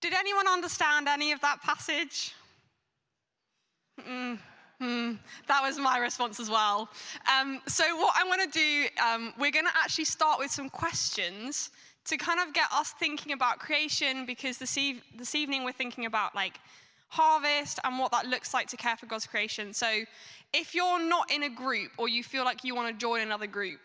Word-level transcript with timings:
Did 0.00 0.14
anyone 0.14 0.48
understand 0.48 1.08
any 1.08 1.32
of 1.32 1.40
that 1.40 1.60
passage? 1.62 2.34
Mm, 4.08 5.18
that 5.46 5.62
was 5.62 5.78
my 5.78 5.98
response 5.98 6.40
as 6.40 6.48
well. 6.48 6.88
Um, 7.30 7.60
so, 7.66 7.84
what 7.96 8.14
I'm 8.16 8.28
going 8.28 8.50
to 8.50 8.58
do, 8.58 8.86
um, 9.04 9.34
we're 9.38 9.50
going 9.50 9.66
to 9.66 9.76
actually 9.76 10.06
start 10.06 10.38
with 10.38 10.50
some 10.50 10.70
questions 10.70 11.70
to 12.06 12.16
kind 12.16 12.40
of 12.40 12.54
get 12.54 12.64
us 12.72 12.92
thinking 12.92 13.32
about 13.32 13.58
creation 13.58 14.24
because 14.24 14.56
this, 14.56 14.78
eve- 14.78 15.02
this 15.14 15.34
evening 15.34 15.64
we're 15.64 15.72
thinking 15.72 16.06
about 16.06 16.34
like 16.34 16.58
harvest 17.08 17.78
and 17.84 17.98
what 17.98 18.10
that 18.12 18.26
looks 18.26 18.54
like 18.54 18.68
to 18.68 18.76
care 18.78 18.96
for 18.96 19.04
God's 19.04 19.26
creation. 19.26 19.74
So, 19.74 20.04
if 20.54 20.74
you're 20.74 21.02
not 21.06 21.30
in 21.30 21.42
a 21.42 21.50
group 21.50 21.90
or 21.98 22.08
you 22.08 22.24
feel 22.24 22.44
like 22.44 22.64
you 22.64 22.74
want 22.74 22.88
to 22.88 22.98
join 22.98 23.20
another 23.20 23.46
group, 23.46 23.80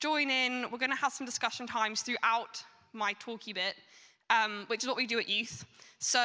join 0.00 0.30
in. 0.30 0.66
We're 0.70 0.78
going 0.78 0.90
to 0.90 0.96
have 0.96 1.14
some 1.14 1.24
discussion 1.24 1.66
times 1.66 2.02
throughout 2.02 2.62
my 2.92 3.14
talky 3.14 3.54
bit, 3.54 3.74
um, 4.30 4.64
which 4.68 4.82
is 4.82 4.88
what 4.88 4.96
we 4.96 5.06
do 5.06 5.18
at 5.18 5.28
youth. 5.28 5.64
So 5.98 6.20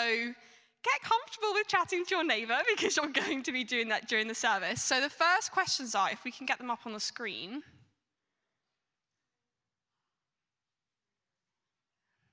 get 0.83 1.01
comfortable 1.03 1.53
with 1.53 1.67
chatting 1.67 2.05
to 2.05 2.15
your 2.15 2.23
neighbor 2.23 2.57
because 2.75 2.97
you're 2.97 3.07
going 3.07 3.43
to 3.43 3.51
be 3.51 3.63
doing 3.63 3.89
that 3.89 4.07
during 4.07 4.27
the 4.27 4.35
service. 4.35 4.83
So 4.83 5.01
the 5.01 5.09
first 5.09 5.51
questions 5.51 5.95
are, 5.95 6.09
if 6.11 6.23
we 6.23 6.31
can 6.31 6.45
get 6.45 6.57
them 6.57 6.69
up 6.69 6.81
on 6.85 6.93
the 6.93 6.99
screen. 6.99 7.63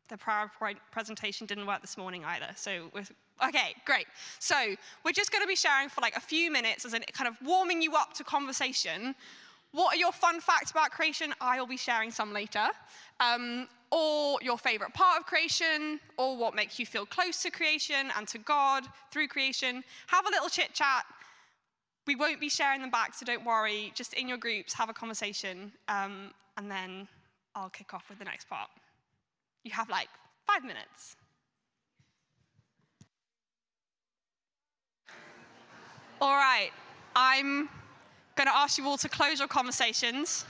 The 0.08 0.16
PowerPoint 0.16 0.76
presentation 0.90 1.46
didn't 1.46 1.66
work 1.66 1.82
this 1.82 1.98
morning 1.98 2.24
either. 2.24 2.48
So, 2.56 2.88
we're 2.94 3.04
okay, 3.46 3.74
great. 3.84 4.06
So, 4.38 4.56
we're 5.04 5.12
just 5.12 5.30
going 5.30 5.42
to 5.42 5.46
be 5.46 5.54
sharing 5.54 5.90
for 5.90 6.00
like 6.00 6.16
a 6.16 6.20
few 6.20 6.50
minutes 6.50 6.86
as 6.86 6.94
a 6.94 7.00
kind 7.00 7.28
of 7.28 7.36
warming 7.46 7.82
you 7.82 7.94
up 7.94 8.14
to 8.14 8.24
conversation 8.24 9.14
what 9.72 9.94
are 9.94 9.98
your 9.98 10.12
fun 10.12 10.40
facts 10.40 10.70
about 10.70 10.90
creation? 10.90 11.34
I'll 11.40 11.66
be 11.66 11.76
sharing 11.76 12.10
some 12.10 12.32
later. 12.32 12.68
Um, 13.20 13.68
or 13.90 14.38
your 14.42 14.58
favorite 14.58 14.92
part 14.94 15.18
of 15.18 15.26
creation, 15.26 16.00
or 16.16 16.36
what 16.36 16.54
makes 16.54 16.78
you 16.78 16.86
feel 16.86 17.06
close 17.06 17.42
to 17.42 17.50
creation 17.50 18.10
and 18.16 18.28
to 18.28 18.38
God 18.38 18.84
through 19.10 19.28
creation. 19.28 19.82
Have 20.08 20.26
a 20.26 20.30
little 20.30 20.48
chit 20.48 20.74
chat. 20.74 21.04
We 22.06 22.16
won't 22.16 22.40
be 22.40 22.48
sharing 22.48 22.80
them 22.80 22.90
back, 22.90 23.14
so 23.14 23.24
don't 23.24 23.44
worry. 23.44 23.92
Just 23.94 24.14
in 24.14 24.28
your 24.28 24.38
groups, 24.38 24.72
have 24.74 24.88
a 24.88 24.94
conversation, 24.94 25.72
um, 25.88 26.32
and 26.56 26.70
then 26.70 27.08
I'll 27.54 27.70
kick 27.70 27.94
off 27.94 28.08
with 28.08 28.18
the 28.18 28.24
next 28.24 28.48
part. 28.48 28.70
You 29.64 29.72
have 29.72 29.88
like 29.88 30.08
five 30.46 30.62
minutes. 30.62 31.16
All 36.20 36.36
right, 36.36 36.70
I'm 37.14 37.68
going 38.34 38.48
to 38.48 38.56
ask 38.56 38.76
you 38.78 38.86
all 38.86 38.96
to 38.98 39.08
close 39.08 39.38
your 39.38 39.48
conversations. 39.48 40.44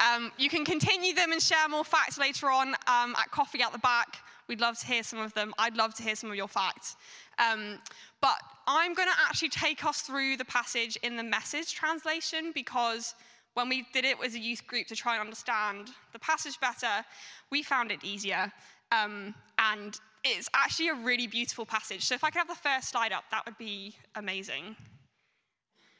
Um, 0.00 0.32
you 0.38 0.48
can 0.48 0.64
continue 0.64 1.14
them 1.14 1.32
and 1.32 1.42
share 1.42 1.68
more 1.68 1.84
facts 1.84 2.18
later 2.18 2.50
on 2.50 2.68
um, 2.86 3.14
at 3.18 3.30
coffee 3.30 3.62
at 3.62 3.72
the 3.72 3.78
back. 3.78 4.18
We'd 4.48 4.60
love 4.60 4.78
to 4.78 4.86
hear 4.86 5.02
some 5.02 5.18
of 5.18 5.32
them. 5.34 5.52
I'd 5.58 5.76
love 5.76 5.94
to 5.94 6.02
hear 6.02 6.16
some 6.16 6.30
of 6.30 6.36
your 6.36 6.48
facts. 6.48 6.96
Um, 7.38 7.78
but 8.20 8.36
I'm 8.66 8.94
going 8.94 9.08
to 9.08 9.14
actually 9.28 9.50
take 9.50 9.84
us 9.84 10.00
through 10.00 10.38
the 10.38 10.44
passage 10.44 10.96
in 11.02 11.16
the 11.16 11.22
message 11.22 11.74
translation 11.74 12.52
because 12.54 13.14
when 13.54 13.68
we 13.68 13.86
did 13.92 14.04
it 14.04 14.16
as 14.24 14.34
a 14.34 14.38
youth 14.38 14.66
group 14.66 14.86
to 14.88 14.96
try 14.96 15.14
and 15.14 15.20
understand 15.20 15.90
the 16.12 16.18
passage 16.18 16.58
better, 16.60 17.04
we 17.50 17.62
found 17.62 17.90
it 17.90 18.02
easier. 18.02 18.52
Um, 18.92 19.34
and 19.58 19.98
it's 20.24 20.48
actually 20.54 20.88
a 20.88 20.94
really 20.94 21.26
beautiful 21.26 21.64
passage. 21.64 22.04
So 22.04 22.14
if 22.14 22.24
I 22.24 22.30
could 22.30 22.38
have 22.38 22.48
the 22.48 22.54
first 22.54 22.90
slide 22.90 23.12
up, 23.12 23.24
that 23.30 23.44
would 23.46 23.58
be 23.58 23.94
amazing. 24.14 24.76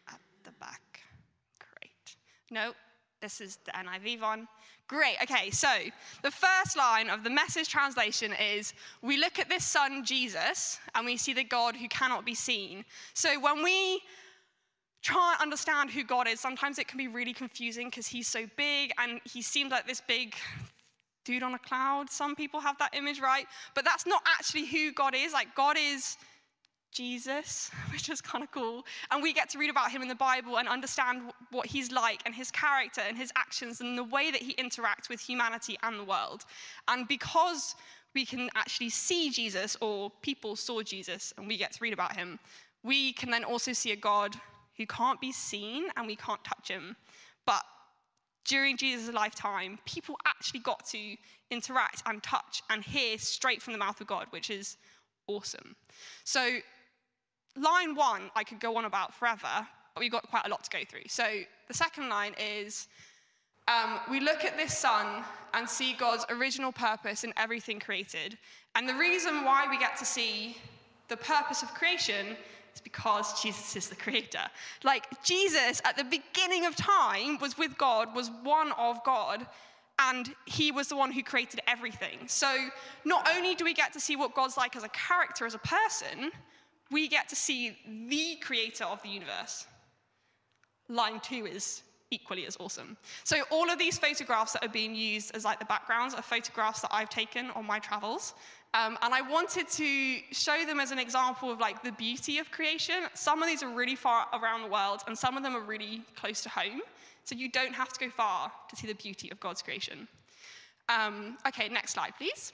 At 0.08 0.20
the 0.44 0.52
back. 0.52 1.00
Great. 1.58 2.16
No, 2.50 2.72
this 3.20 3.40
is 3.40 3.58
the 3.64 3.72
NIV 3.72 4.20
one. 4.20 4.48
Great. 4.88 5.16
Okay, 5.22 5.50
so 5.50 5.68
the 6.22 6.30
first 6.30 6.76
line 6.76 7.10
of 7.10 7.22
the 7.22 7.30
message 7.30 7.68
translation 7.68 8.32
is 8.32 8.74
We 9.02 9.16
look 9.18 9.38
at 9.38 9.48
this 9.48 9.64
son, 9.64 10.04
Jesus, 10.04 10.78
and 10.94 11.06
we 11.06 11.16
see 11.16 11.32
the 11.32 11.44
God 11.44 11.76
who 11.76 11.88
cannot 11.88 12.24
be 12.24 12.34
seen. 12.34 12.84
So 13.14 13.38
when 13.38 13.62
we 13.62 14.00
try 15.02 15.34
and 15.34 15.42
understand 15.42 15.90
who 15.90 16.02
God 16.02 16.28
is, 16.28 16.40
sometimes 16.40 16.78
it 16.78 16.88
can 16.88 16.98
be 16.98 17.08
really 17.08 17.32
confusing 17.32 17.88
because 17.88 18.06
he's 18.06 18.26
so 18.26 18.46
big 18.56 18.92
and 18.98 19.20
he 19.24 19.42
seems 19.42 19.70
like 19.70 19.86
this 19.86 20.00
big 20.00 20.34
dude 21.24 21.42
on 21.42 21.54
a 21.54 21.58
cloud. 21.58 22.10
Some 22.10 22.34
people 22.34 22.60
have 22.60 22.76
that 22.78 22.94
image, 22.94 23.20
right? 23.20 23.46
But 23.74 23.84
that's 23.84 24.06
not 24.06 24.22
actually 24.26 24.66
who 24.66 24.92
God 24.92 25.14
is. 25.14 25.32
Like, 25.32 25.54
God 25.54 25.76
is 25.78 26.16
Jesus, 26.92 27.70
which 27.92 28.08
is 28.08 28.20
kind 28.20 28.44
of 28.44 28.50
cool. 28.50 28.84
And 29.10 29.22
we 29.22 29.32
get 29.32 29.48
to 29.50 29.58
read 29.58 29.70
about 29.70 29.90
him 29.90 30.02
in 30.02 30.08
the 30.08 30.14
Bible 30.14 30.58
and 30.58 30.68
understand 30.68 31.32
what 31.50 31.66
he's 31.66 31.90
like 31.90 32.22
and 32.26 32.34
his 32.34 32.50
character 32.50 33.02
and 33.06 33.16
his 33.16 33.32
actions 33.36 33.80
and 33.80 33.96
the 33.96 34.04
way 34.04 34.30
that 34.30 34.42
he 34.42 34.54
interacts 34.54 35.08
with 35.08 35.20
humanity 35.20 35.78
and 35.82 35.98
the 35.98 36.04
world. 36.04 36.44
And 36.88 37.06
because 37.08 37.74
we 38.14 38.24
can 38.24 38.50
actually 38.56 38.90
see 38.90 39.30
Jesus, 39.30 39.76
or 39.80 40.10
people 40.22 40.56
saw 40.56 40.82
Jesus, 40.82 41.32
and 41.36 41.46
we 41.46 41.56
get 41.56 41.72
to 41.72 41.78
read 41.80 41.92
about 41.92 42.16
him, 42.16 42.38
we 42.82 43.12
can 43.12 43.30
then 43.30 43.44
also 43.44 43.72
see 43.72 43.92
a 43.92 43.96
God 43.96 44.34
who 44.76 44.86
can't 44.86 45.20
be 45.20 45.32
seen 45.32 45.88
and 45.96 46.06
we 46.06 46.16
can't 46.16 46.42
touch 46.42 46.68
him. 46.68 46.96
But 47.46 47.62
during 48.44 48.76
Jesus' 48.76 49.14
lifetime, 49.14 49.78
people 49.84 50.16
actually 50.26 50.60
got 50.60 50.86
to 50.86 51.16
interact 51.50 52.02
and 52.06 52.22
touch 52.22 52.62
and 52.70 52.82
hear 52.82 53.18
straight 53.18 53.62
from 53.62 53.74
the 53.74 53.78
mouth 53.78 54.00
of 54.00 54.06
God, 54.06 54.26
which 54.30 54.50
is 54.50 54.76
awesome. 55.26 55.76
So 56.24 56.58
line 57.56 57.94
one, 57.94 58.30
I 58.34 58.44
could 58.44 58.60
go 58.60 58.76
on 58.76 58.84
about 58.84 59.14
forever, 59.14 59.66
but 59.94 60.00
we've 60.00 60.12
got 60.12 60.28
quite 60.28 60.46
a 60.46 60.50
lot 60.50 60.64
to 60.64 60.70
go 60.70 60.84
through. 60.88 61.08
So 61.08 61.24
the 61.68 61.74
second 61.74 62.08
line 62.08 62.34
is 62.38 62.88
um, 63.68 64.00
we 64.10 64.20
look 64.20 64.44
at 64.44 64.56
this 64.56 64.76
son 64.76 65.24
and 65.54 65.68
see 65.68 65.92
God's 65.92 66.24
original 66.30 66.72
purpose 66.72 67.24
in 67.24 67.32
everything 67.36 67.80
created. 67.80 68.38
And 68.74 68.88
the 68.88 68.94
reason 68.94 69.44
why 69.44 69.66
we 69.68 69.78
get 69.78 69.96
to 69.98 70.04
see 70.04 70.56
the 71.08 71.16
purpose 71.16 71.62
of 71.62 71.74
creation 71.74 72.36
is 72.74 72.80
because 72.80 73.42
Jesus 73.42 73.76
is 73.76 73.88
the 73.88 73.96
creator. 73.96 74.42
Like 74.84 75.22
Jesus, 75.24 75.82
at 75.84 75.96
the 75.96 76.04
beginning 76.04 76.66
of 76.66 76.76
time, 76.76 77.38
was 77.38 77.58
with 77.58 77.76
God, 77.78 78.14
was 78.14 78.30
one 78.42 78.72
of 78.72 79.02
God, 79.04 79.46
and 79.98 80.34
he 80.46 80.72
was 80.72 80.88
the 80.88 80.96
one 80.96 81.12
who 81.12 81.22
created 81.22 81.60
everything. 81.66 82.20
So 82.26 82.68
not 83.04 83.28
only 83.36 83.54
do 83.54 83.64
we 83.64 83.74
get 83.74 83.92
to 83.92 84.00
see 84.00 84.16
what 84.16 84.34
God's 84.34 84.56
like 84.56 84.76
as 84.76 84.84
a 84.84 84.88
character, 84.88 85.46
as 85.46 85.54
a 85.54 85.58
person, 85.58 86.30
we 86.90 87.08
get 87.08 87.28
to 87.28 87.36
see 87.36 87.76
the 88.08 88.36
creator 88.36 88.84
of 88.84 89.02
the 89.02 89.08
universe. 89.08 89.66
Line 90.88 91.20
two 91.20 91.46
is 91.46 91.82
equally 92.10 92.46
as 92.46 92.56
awesome. 92.58 92.96
So 93.24 93.42
all 93.50 93.70
of 93.70 93.78
these 93.78 93.98
photographs 93.98 94.52
that 94.52 94.64
are 94.64 94.68
being 94.68 94.94
used 94.94 95.34
as 95.34 95.44
like 95.44 95.60
the 95.60 95.64
backgrounds 95.64 96.14
are 96.14 96.22
photographs 96.22 96.80
that 96.80 96.90
I've 96.92 97.10
taken 97.10 97.50
on 97.50 97.64
my 97.66 97.78
travels. 97.78 98.34
Um, 98.74 98.98
and 99.02 99.14
I 99.14 99.20
wanted 99.20 99.68
to 99.68 100.18
show 100.32 100.64
them 100.64 100.80
as 100.80 100.90
an 100.90 100.98
example 100.98 101.50
of 101.50 101.58
like 101.60 101.82
the 101.82 101.92
beauty 101.92 102.38
of 102.38 102.50
creation. 102.50 102.96
Some 103.14 103.42
of 103.42 103.48
these 103.48 103.62
are 103.62 103.70
really 103.70 103.96
far 103.96 104.26
around 104.32 104.62
the 104.62 104.68
world 104.68 105.02
and 105.06 105.16
some 105.16 105.36
of 105.36 105.42
them 105.42 105.54
are 105.54 105.62
really 105.62 106.02
close 106.16 106.42
to 106.42 106.48
home. 106.48 106.80
So 107.24 107.34
you 107.34 107.48
don't 107.48 107.74
have 107.74 107.92
to 107.92 108.00
go 108.00 108.10
far 108.10 108.50
to 108.68 108.76
see 108.76 108.86
the 108.86 108.94
beauty 108.94 109.30
of 109.30 109.38
God's 109.40 109.62
creation. 109.62 110.08
Um, 110.88 111.36
okay, 111.46 111.68
next 111.68 111.92
slide, 111.92 112.12
please. 112.18 112.52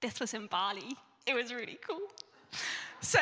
This 0.00 0.18
was 0.18 0.34
in 0.34 0.46
Bali. 0.46 0.96
It 1.26 1.34
was 1.34 1.52
really 1.52 1.78
cool. 1.86 2.00
So, 3.00 3.20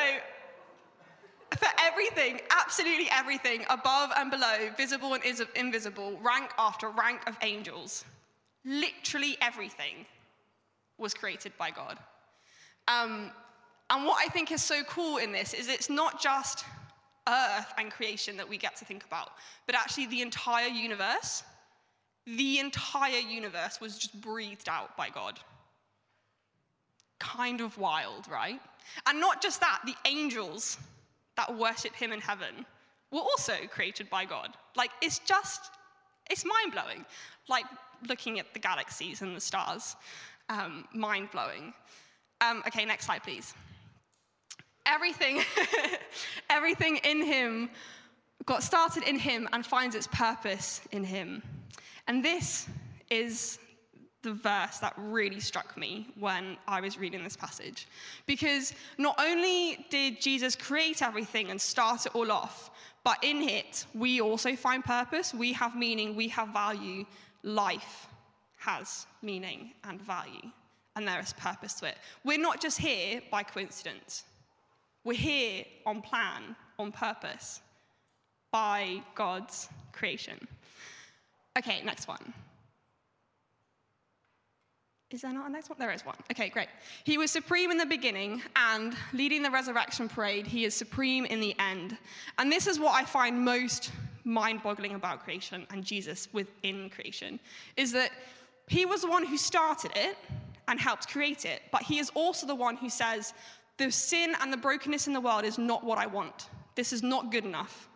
for 1.57 1.69
everything, 1.81 2.41
absolutely 2.51 3.09
everything, 3.11 3.65
above 3.71 4.11
and 4.17 4.31
below, 4.31 4.71
visible 4.77 5.15
and 5.15 5.23
invisible, 5.55 6.19
rank 6.23 6.51
after 6.59 6.89
rank 6.91 7.21
of 7.27 7.37
angels, 7.43 8.05
literally 8.65 9.37
everything 9.41 10.07
was 10.99 11.15
created 11.15 11.53
by 11.59 11.71
God. 11.71 11.99
Um, 12.89 13.31
and 13.91 14.05
what 14.05 14.23
I 14.25 14.29
think 14.29 14.51
is 14.51 14.63
so 14.63 14.83
cool 14.85 15.19
in 15.19 15.33
this 15.33 15.55
is 15.55 15.69
it's 15.69 15.91
not 15.91 16.21
just 16.21 16.65
earth 17.29 17.73
and 17.79 17.91
creation 17.91 18.37
that 18.37 18.49
we 18.49 18.57
get 18.57 18.77
to 18.77 18.85
think 18.85 19.05
about, 19.05 19.31
but 19.67 19.75
actually 19.75 20.07
the 20.07 20.23
entire 20.23 20.69
universe. 20.69 21.43
The 22.27 22.59
entire 22.59 23.19
universe 23.19 23.81
was 23.81 23.99
just 23.99 24.21
breathed 24.21 24.69
out 24.69 24.97
by 24.97 25.11
God. 25.11 25.39
Kind 27.19 27.61
of 27.61 27.77
wild, 27.79 28.29
right? 28.31 28.61
And 29.07 29.21
not 29.21 29.43
just 29.43 29.61
that, 29.61 29.81
the 29.85 29.95
angels 30.05 30.79
that 31.37 31.57
worship 31.57 31.95
him 31.95 32.13
in 32.13 32.21
heaven 32.21 32.67
were 33.11 33.21
also 33.21 33.55
created 33.71 34.09
by 34.11 34.25
God. 34.25 34.51
Like, 34.77 34.91
it's 35.03 35.19
just, 35.21 35.71
it's 36.31 36.45
mind 36.45 36.73
blowing. 36.73 37.05
Like 37.49 37.65
looking 38.09 38.39
at 38.39 38.53
the 38.53 38.59
galaxies 38.59 39.23
and 39.23 39.37
the 39.37 39.41
stars, 39.41 39.97
um, 40.49 40.85
mind 40.93 41.31
blowing. 41.31 41.73
Um, 42.41 42.63
okay, 42.67 42.85
next 42.85 43.07
slide, 43.07 43.23
please. 43.23 43.55
Everything, 44.85 45.43
everything 46.51 46.99
in 47.05 47.25
him 47.25 47.71
got 48.45 48.63
started 48.63 49.03
in 49.03 49.19
him 49.19 49.49
and 49.53 49.67
finds 49.67 49.95
its 49.95 50.07
purpose 50.07 50.81
in 50.93 51.03
him. 51.03 51.43
And 52.07 52.25
this 52.25 52.69
is 53.11 53.59
the 54.27 54.35
verse 54.35 54.79
that 54.79 54.95
really 54.97 55.41
struck 55.41 55.77
me 55.77 56.09
when 56.19 56.57
I 56.67 56.81
was 56.81 56.99
reading 56.99 57.23
this 57.25 57.37
passage. 57.37 57.87
Because 58.27 58.75
not 58.99 59.17
only 59.19 59.87
did 59.91 60.21
Jesus 60.21 60.55
create 60.57 61.01
everything 61.03 61.51
and 61.51 61.61
start 61.61 62.07
it 62.07 62.15
all 62.15 62.31
off, 62.31 62.71
but 63.05 63.19
in 63.23 63.43
it, 63.43 63.87
we 63.95 64.21
also 64.21 64.57
find 64.57 64.85
purpose, 64.85 65.33
we 65.33 65.53
have 65.55 65.77
meaning, 65.77 66.17
we 66.17 66.29
have 66.29 66.49
value. 66.49 67.05
Life 67.43 68.09
has 68.57 69.07
meaning 69.23 69.73
and 69.85 70.01
value. 70.03 70.51
and 70.97 71.07
there 71.07 71.21
is 71.21 71.33
purpose 71.35 71.75
to 71.75 71.87
it. 71.87 71.97
We're 72.25 72.39
not 72.39 72.61
just 72.61 72.79
here 72.79 73.21
by 73.31 73.43
coincidence, 73.43 74.25
we're 75.05 75.19
here 75.19 75.65
on 75.85 76.03
plan, 76.03 76.57
on 76.79 76.91
purpose, 76.91 77.61
by 78.51 79.03
God's 79.15 79.69
creation. 79.93 80.49
Okay, 81.57 81.83
next 81.85 82.09
one. 82.09 82.33
Is 85.11 85.23
there 85.23 85.33
not 85.33 85.49
a 85.49 85.53
next 85.53 85.71
one? 85.71 85.79
There 85.79 85.93
is 85.93 86.05
one. 86.05 86.17
Okay, 86.33 86.49
great. 86.49 86.69
He 87.05 87.17
was 87.17 87.31
supreme 87.31 87.71
in 87.71 87.79
the 87.79 87.87
beginning, 87.87 88.43
and 88.57 88.97
leading 89.13 89.41
the 89.41 89.51
resurrection 89.51 90.09
parade, 90.09 90.47
he 90.47 90.65
is 90.65 90.75
supreme 90.75 91.25
in 91.27 91.41
the 91.41 91.55
end. 91.61 91.97
And 92.39 92.51
this 92.51 92.67
is 92.67 92.81
what 92.81 92.95
I 92.95 93.05
find 93.05 93.45
most 93.45 93.93
mind 94.25 94.63
boggling 94.65 94.95
about 94.95 95.23
creation 95.23 95.65
and 95.71 95.85
Jesus 95.85 96.29
within 96.33 96.91
creation 96.91 97.39
is 97.77 97.93
that 97.93 98.11
he 98.67 98.85
was 98.85 99.03
the 99.03 99.09
one 99.09 99.25
who 99.25 99.37
started 99.39 99.93
it 99.95 100.17
and 100.67 100.81
helped 100.81 101.09
create 101.09 101.45
it, 101.45 101.63
but 101.71 101.83
he 101.83 102.01
is 102.01 102.11
also 102.15 102.45
the 102.45 102.55
one 102.55 102.77
who 102.77 102.91
says, 102.91 103.33
The 103.77 103.93
sin 103.93 104.35
and 104.41 104.53
the 104.53 104.57
brokenness 104.57 105.07
in 105.07 105.13
the 105.13 105.21
world 105.21 105.45
is 105.45 105.59
not 105.59 105.85
what 105.85 105.99
I 105.99 106.07
want. 106.07 106.49
This 106.75 106.93
is 106.93 107.05
not 107.05 107.31
good 107.31 107.45
enough. 107.45 107.89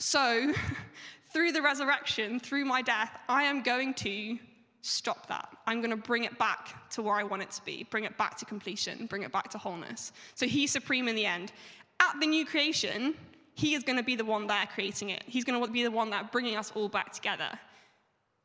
So, 0.00 0.52
through 1.32 1.52
the 1.52 1.62
resurrection, 1.62 2.40
through 2.40 2.64
my 2.64 2.82
death, 2.82 3.16
I 3.28 3.44
am 3.44 3.62
going 3.62 3.94
to 3.94 4.38
stop 4.82 5.26
that. 5.28 5.48
I'm 5.66 5.80
going 5.80 5.90
to 5.90 5.96
bring 5.96 6.24
it 6.24 6.38
back 6.38 6.90
to 6.90 7.02
where 7.02 7.14
I 7.14 7.22
want 7.22 7.42
it 7.42 7.50
to 7.52 7.64
be, 7.64 7.86
bring 7.90 8.04
it 8.04 8.16
back 8.16 8.36
to 8.38 8.44
completion, 8.44 9.06
bring 9.06 9.22
it 9.22 9.32
back 9.32 9.50
to 9.50 9.58
wholeness. 9.58 10.12
So 10.34 10.46
he's 10.46 10.70
supreme 10.70 11.08
in 11.08 11.16
the 11.16 11.26
end. 11.26 11.52
At 12.00 12.18
the 12.20 12.26
new 12.26 12.46
creation, 12.46 13.14
he 13.54 13.74
is 13.74 13.82
going 13.82 13.98
to 13.98 14.02
be 14.02 14.16
the 14.16 14.24
one 14.24 14.46
there 14.46 14.66
creating 14.72 15.10
it. 15.10 15.22
He's 15.26 15.44
going 15.44 15.62
to 15.62 15.70
be 15.70 15.82
the 15.82 15.90
one 15.90 16.10
that 16.10 16.32
bringing 16.32 16.56
us 16.56 16.72
all 16.74 16.88
back 16.88 17.12
together 17.12 17.50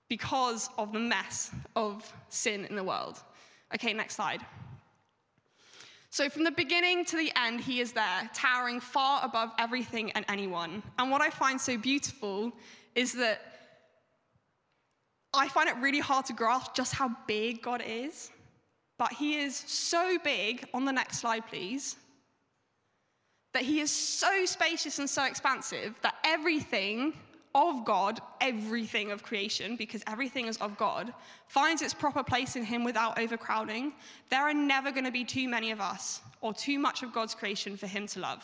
because 0.10 0.70
of 0.78 0.92
the 0.92 1.00
mess 1.00 1.52
of 1.76 2.12
sin 2.30 2.66
in 2.66 2.76
the 2.76 2.84
world. 2.84 3.22
Okay, 3.74 3.94
next 3.94 4.16
slide. 4.16 4.42
So, 6.10 6.30
from 6.30 6.44
the 6.46 6.52
beginning 6.52 7.04
to 7.06 7.18
the 7.18 7.32
end, 7.36 7.60
he 7.60 7.82
is 7.82 7.92
there, 7.92 8.30
towering 8.34 8.80
far 8.80 9.20
above 9.24 9.52
everything 9.60 10.12
and 10.12 10.24
anyone. 10.30 10.82
And 10.98 11.12
what 11.12 11.22
I 11.22 11.30
find 11.30 11.60
so 11.60 11.78
beautiful 11.78 12.54
is 12.94 13.12
that 13.14 13.55
I 15.38 15.48
find 15.48 15.70
it 15.70 15.76
really 15.78 16.00
hard 16.00 16.26
to 16.26 16.34
grasp 16.34 16.74
just 16.74 16.94
how 16.94 17.12
big 17.28 17.62
God 17.62 17.84
is. 17.86 18.32
But 18.98 19.12
he 19.12 19.38
is 19.38 19.56
so 19.56 20.18
big, 20.24 20.68
on 20.74 20.86
the 20.86 20.92
next 20.92 21.20
slide, 21.20 21.46
please, 21.48 21.98
that 23.54 23.64
he 23.64 23.80
is 23.80 23.92
so 23.92 24.46
spacious 24.46 25.00
and 25.00 25.10
so 25.10 25.26
expansive 25.26 25.96
that 26.02 26.16
everything 26.24 27.14
of 27.54 27.86
God, 27.86 28.20
everything 28.42 29.12
of 29.12 29.24
creation, 29.24 29.78
because 29.78 30.04
everything 30.08 30.48
is 30.48 30.58
of 30.58 30.78
God, 30.78 31.14
finds 31.48 31.82
its 31.82 31.94
proper 31.94 32.22
place 32.22 32.58
in 32.58 32.66
him 32.66 32.84
without 32.84 33.18
overcrowding. 33.18 33.94
There 34.30 34.42
are 34.42 34.54
never 34.54 34.92
going 34.92 35.06
to 35.06 35.12
be 35.12 35.24
too 35.24 35.48
many 35.48 35.72
of 35.72 35.80
us 35.80 36.22
or 36.42 36.54
too 36.54 36.80
much 36.80 37.02
of 37.02 37.14
God's 37.14 37.34
creation 37.34 37.78
for 37.78 37.88
him 37.88 38.08
to 38.08 38.20
love. 38.20 38.44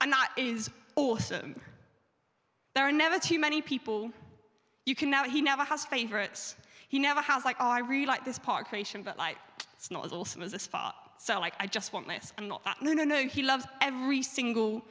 And 0.00 0.12
that 0.12 0.32
is 0.36 0.70
awesome. 0.96 1.54
There 2.74 2.88
are 2.88 2.92
never 2.92 3.18
too 3.18 3.38
many 3.38 3.60
people 3.60 4.10
you 4.86 4.94
can 4.94 5.10
never, 5.10 5.28
he 5.28 5.42
never 5.42 5.64
has 5.64 5.84
favorites. 5.84 6.56
He 6.88 6.98
never 6.98 7.20
has 7.20 7.44
like, 7.44 7.56
oh, 7.58 7.68
I 7.68 7.80
really 7.80 8.06
like 8.06 8.24
this 8.24 8.38
part 8.38 8.62
of 8.62 8.68
creation, 8.68 9.02
but 9.02 9.18
like, 9.18 9.36
it's 9.76 9.90
not 9.90 10.04
as 10.04 10.12
awesome 10.12 10.42
as 10.42 10.52
this 10.52 10.66
part. 10.66 10.94
So 11.18 11.40
like, 11.40 11.54
I 11.58 11.66
just 11.66 11.92
want 11.92 12.06
this 12.06 12.32
and 12.38 12.48
not 12.48 12.64
that. 12.64 12.82
No, 12.82 12.92
no, 12.92 13.04
no. 13.04 13.26
He 13.26 13.42
loves 13.42 13.64
every 13.80 14.22
single 14.22 14.84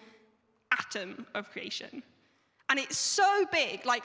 atom 0.72 1.26
of 1.34 1.50
creation. 1.52 2.04
And 2.70 2.80
it's 2.80 2.98
so 2.98 3.46
big. 3.52 3.86
Like, 3.86 4.04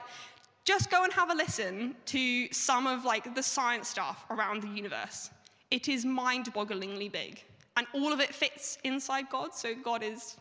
just 0.65 0.91
go 0.91 1.05
and 1.05 1.13
have 1.15 1.31
a 1.31 1.35
listen 1.35 1.97
to 2.07 2.53
some 2.53 2.87
of 2.87 3.05
like 3.05 3.35
the 3.35 3.43
science 3.43 3.89
stuff 3.89 4.27
around 4.31 4.63
the 4.63 4.69
universe. 4.69 5.31
It 5.71 5.89
is 5.89 6.05
mind-bogglingly 6.05 7.11
big. 7.11 7.43
And 7.77 7.87
all 7.95 8.13
of 8.13 8.21
it 8.21 8.35
fits 8.35 8.77
inside 8.85 9.31
God. 9.31 9.55
So 9.55 9.75
God 9.75 10.03
is, 10.03 10.37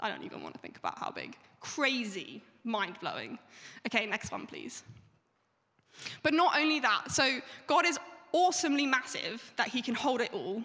I 0.00 0.08
don't 0.08 0.24
even 0.24 0.42
want 0.42 0.54
to 0.54 0.60
think 0.60 0.78
about 0.78 0.98
how 0.98 1.10
big. 1.10 1.36
Crazy 1.60 2.42
mind 2.64 2.96
blowing. 3.00 3.38
Okay, 3.86 4.06
next 4.06 4.32
one, 4.32 4.46
please. 4.46 4.82
But 6.22 6.34
not 6.34 6.58
only 6.58 6.80
that, 6.80 7.10
so 7.10 7.40
God 7.66 7.86
is 7.86 7.98
awesomely 8.32 8.86
massive 8.86 9.52
that 9.56 9.68
he 9.68 9.82
can 9.82 9.94
hold 9.94 10.20
it 10.20 10.32
all, 10.32 10.62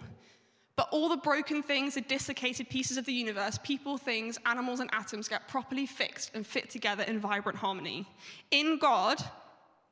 but 0.76 0.88
all 0.92 1.08
the 1.08 1.16
broken 1.16 1.62
things, 1.62 1.94
the 1.94 2.02
dislocated 2.02 2.68
pieces 2.68 2.98
of 2.98 3.06
the 3.06 3.12
universe, 3.12 3.58
people, 3.62 3.96
things, 3.96 4.38
animals, 4.44 4.80
and 4.80 4.90
atoms 4.92 5.26
get 5.26 5.48
properly 5.48 5.86
fixed 5.86 6.32
and 6.34 6.46
fit 6.46 6.68
together 6.68 7.02
in 7.04 7.18
vibrant 7.18 7.58
harmony. 7.58 8.06
In 8.50 8.78
God, 8.78 9.22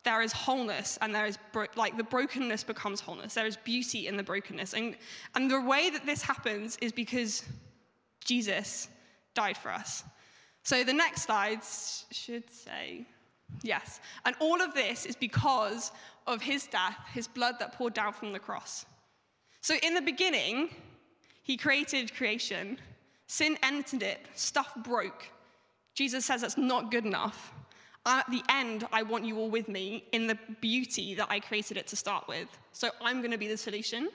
there 0.05 0.21
is 0.21 0.33
wholeness 0.33 0.99
and 1.01 1.15
there 1.15 1.27
is 1.27 1.39
bro- 1.53 1.67
like 1.77 1.97
the 1.97 2.05
brokenness 2.05 2.63
becomes 2.63 3.01
wholeness 3.01 3.35
there 3.35 3.47
is 3.47 3.57
beauty 3.57 4.07
in 4.07 4.17
the 4.17 4.23
brokenness 4.23 4.75
and, 4.75 4.97
and 5.35 5.51
the 5.51 5.61
way 5.61 5.91
that 5.91 6.07
this 6.07 6.23
happens 6.23 6.77
is 6.81 6.93
because 6.93 7.43
jesus 8.23 8.89
died 9.35 9.57
for 9.57 9.71
us 9.71 10.05
so 10.65 10.83
the 10.83 10.95
next 10.95 11.23
slides 11.23 12.07
should 12.11 12.49
say, 12.51 13.07
yes. 13.63 14.01
And 14.25 14.35
all 14.41 14.63
of 14.63 14.73
this 14.73 15.05
is 15.05 15.15
because 15.15 15.93
of 16.27 16.41
his 16.41 16.67
death, 16.67 16.97
his 17.13 17.29
blood 17.29 17.57
that 17.59 17.75
poured 17.75 17.93
down 17.93 18.15
from 18.15 18.33
the 18.33 18.39
cross. 18.39 18.87
So 19.61 19.75
in 19.83 19.93
the 19.93 20.01
beginning, 20.01 20.71
he 21.43 21.59
created 21.59 22.15
creation, 22.15 22.79
sin 23.27 23.59
entered 23.63 24.03
it, 24.03 24.27
stuff 24.35 24.75
broke. 24.83 25.27
Jesus 25.95 26.25
says 26.25 26.41
that's 26.41 26.57
not 26.57 26.91
good 26.91 27.05
enough. 27.05 27.53
At 28.07 28.31
the 28.31 28.43
end, 28.49 28.87
I 28.91 29.03
want 29.03 29.27
you 29.27 29.39
all 29.39 29.51
with 29.51 29.69
me 29.69 30.05
in 30.13 30.27
the 30.27 30.39
beauty 30.63 31.15
that 31.15 31.27
I 31.31 31.41
created 31.41 31.77
it 31.77 31.87
to 31.89 31.97
start 31.97 32.27
with. 32.27 32.49
So 32.73 32.91
I'm 33.03 33.19
going 33.19 33.33
to 33.33 33.39
be 33.39 33.49
the 33.49 33.57
solution. 33.57 34.09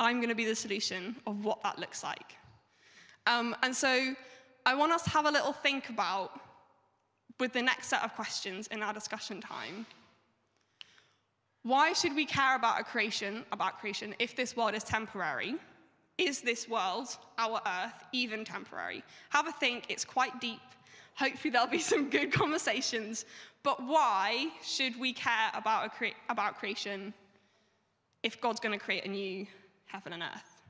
I'm 0.00 0.16
going 0.16 0.30
to 0.30 0.34
be 0.34 0.46
the 0.46 0.56
solution 0.56 1.14
of 1.28 1.44
what 1.44 1.62
that 1.62 1.78
looks 1.78 2.02
like. 2.02 2.36
Um, 3.26 3.54
and 3.62 3.74
so 3.74 4.14
I 4.66 4.74
want 4.74 4.92
us 4.92 5.02
to 5.04 5.10
have 5.10 5.26
a 5.26 5.30
little 5.30 5.52
think 5.52 5.88
about 5.88 6.40
with 7.38 7.52
the 7.52 7.62
next 7.62 7.88
set 7.88 8.02
of 8.02 8.14
questions 8.14 8.66
in 8.68 8.82
our 8.82 8.92
discussion 8.92 9.40
time. 9.40 9.86
Why 11.64 11.92
should 11.92 12.14
we 12.14 12.24
care 12.24 12.56
about 12.56 12.80
a 12.80 12.84
creation, 12.84 13.44
about 13.52 13.78
creation, 13.78 14.14
if 14.18 14.34
this 14.34 14.56
world 14.56 14.74
is 14.74 14.82
temporary? 14.82 15.54
Is 16.18 16.40
this 16.40 16.68
world, 16.68 17.16
our 17.38 17.60
earth, 17.66 18.04
even 18.12 18.44
temporary? 18.44 19.02
Have 19.30 19.46
a 19.46 19.52
think, 19.52 19.84
it's 19.88 20.04
quite 20.04 20.40
deep. 20.40 20.60
Hopefully, 21.14 21.50
there'll 21.50 21.68
be 21.68 21.78
some 21.92 22.10
good 22.10 22.32
conversations. 22.32 23.24
But 23.62 23.82
why 23.84 24.48
should 24.62 24.98
we 24.98 25.12
care 25.12 25.50
about, 25.54 25.94
cre- 25.94 26.18
about 26.28 26.58
creation 26.58 27.14
if 28.22 28.40
God's 28.40 28.60
going 28.60 28.76
to 28.76 28.84
create 28.84 29.04
a 29.04 29.08
new 29.08 29.46
heaven 29.86 30.12
and 30.12 30.22
earth? 30.22 30.62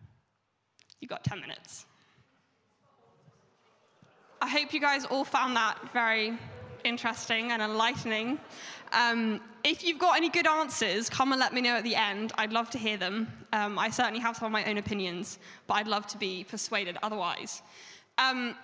You've 1.00 1.10
got 1.10 1.24
10 1.24 1.40
minutes. 1.40 1.86
I 4.42 4.48
hope 4.48 4.74
you 4.74 4.80
guys 4.80 5.04
all 5.04 5.24
found 5.24 5.54
that 5.54 5.78
very 5.92 6.36
interesting 6.82 7.52
and 7.52 7.62
enlightening. 7.62 8.40
Um, 8.92 9.40
if 9.62 9.84
you've 9.84 10.00
got 10.00 10.16
any 10.16 10.30
good 10.30 10.48
answers, 10.48 11.08
come 11.08 11.30
and 11.30 11.38
let 11.38 11.54
me 11.54 11.60
know 11.60 11.76
at 11.76 11.84
the 11.84 11.94
end. 11.94 12.32
I'd 12.36 12.52
love 12.52 12.68
to 12.70 12.78
hear 12.78 12.96
them. 12.96 13.32
Um, 13.52 13.78
I 13.78 13.88
certainly 13.88 14.18
have 14.18 14.36
some 14.36 14.46
of 14.46 14.52
my 14.52 14.64
own 14.64 14.78
opinions, 14.78 15.38
but 15.68 15.74
I'd 15.74 15.86
love 15.86 16.08
to 16.08 16.18
be 16.18 16.42
persuaded 16.42 16.98
otherwise. 17.04 17.62
Um, 18.18 18.56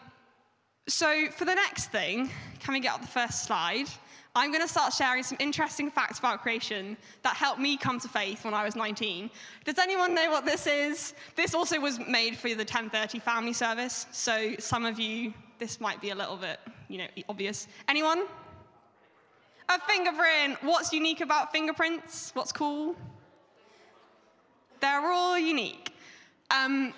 so, 0.88 1.28
for 1.30 1.44
the 1.44 1.54
next 1.54 1.92
thing, 1.92 2.28
can 2.58 2.75
we 2.75 2.80
get 2.80 2.94
up 2.94 3.00
the 3.00 3.06
first 3.06 3.44
slide? 3.44 3.87
I'm 4.35 4.50
going 4.50 4.62
to 4.62 4.68
start 4.68 4.92
sharing 4.92 5.23
some 5.23 5.38
interesting 5.38 5.92
facts 5.92 6.18
about 6.18 6.42
creation 6.42 6.97
that 7.23 7.37
helped 7.37 7.61
me 7.61 7.76
come 7.76 8.00
to 8.00 8.08
faith 8.08 8.44
when 8.44 8.52
I 8.52 8.64
was 8.64 8.75
19. 8.75 9.30
Does 9.64 9.78
anyone 9.78 10.12
know 10.12 10.28
what 10.28 10.44
this 10.44 10.66
is? 10.66 11.14
This 11.37 11.54
also 11.54 11.78
was 11.78 12.00
made 12.00 12.37
for 12.37 12.49
the 12.49 12.64
1030 12.64 13.20
family 13.20 13.52
service, 13.52 14.06
so 14.11 14.56
some 14.58 14.85
of 14.85 14.99
you 14.99 15.35
this 15.59 15.81
might 15.81 16.00
be 16.00 16.11
a 16.11 16.15
little 16.15 16.37
bit, 16.37 16.61
you 16.88 16.99
know, 16.99 17.07
obvious. 17.29 17.69
Anyone? 17.88 18.25
A 19.69 19.81
fingerprint. 19.81 20.62
What's 20.62 20.93
unique 20.93 21.21
about 21.21 21.53
fingerprints? 21.53 22.31
What's 22.35 22.53
cool? 22.53 22.97
They're 24.81 25.11
all 25.11 25.38
unique. 25.38 25.95
Um, 26.50 26.95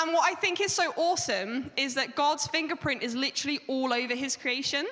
and 0.00 0.12
what 0.12 0.30
I 0.30 0.34
think 0.34 0.60
is 0.60 0.72
so 0.72 0.92
awesome 0.96 1.70
is 1.76 1.94
that 1.94 2.16
God's 2.16 2.46
fingerprint 2.46 3.02
is 3.02 3.14
literally 3.14 3.60
all 3.68 3.92
over 3.92 4.14
his 4.14 4.36
creation. 4.36 4.86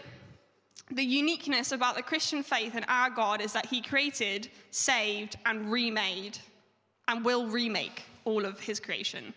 The 0.90 1.04
uniqueness 1.04 1.72
about 1.72 1.96
the 1.96 2.02
Christian 2.02 2.42
faith 2.42 2.74
and 2.74 2.84
our 2.88 3.10
God 3.10 3.40
is 3.40 3.52
that 3.52 3.66
he 3.66 3.80
created, 3.80 4.48
saved, 4.70 5.36
and 5.46 5.70
remade, 5.70 6.38
and 7.08 7.24
will 7.24 7.46
remake 7.46 8.04
all 8.24 8.44
of 8.44 8.60
his 8.60 8.80
creation. 8.80 9.34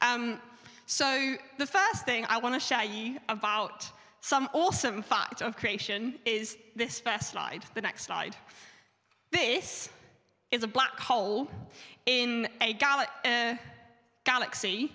Um, 0.00 0.40
so, 0.86 1.36
the 1.58 1.66
first 1.66 2.04
thing 2.04 2.26
I 2.28 2.38
want 2.38 2.54
to 2.54 2.60
share 2.60 2.84
you 2.84 3.18
about 3.28 3.88
some 4.20 4.48
awesome 4.52 5.02
fact 5.02 5.42
of 5.42 5.56
creation 5.56 6.14
is 6.24 6.56
this 6.76 7.00
first 7.00 7.30
slide, 7.30 7.64
the 7.74 7.80
next 7.80 8.04
slide. 8.04 8.36
This 9.30 9.88
is 10.50 10.62
a 10.62 10.68
black 10.68 10.98
hole 11.00 11.48
in 12.06 12.46
a 12.60 12.72
gal- 12.74 13.06
uh, 13.24 13.54
galaxy. 14.24 14.92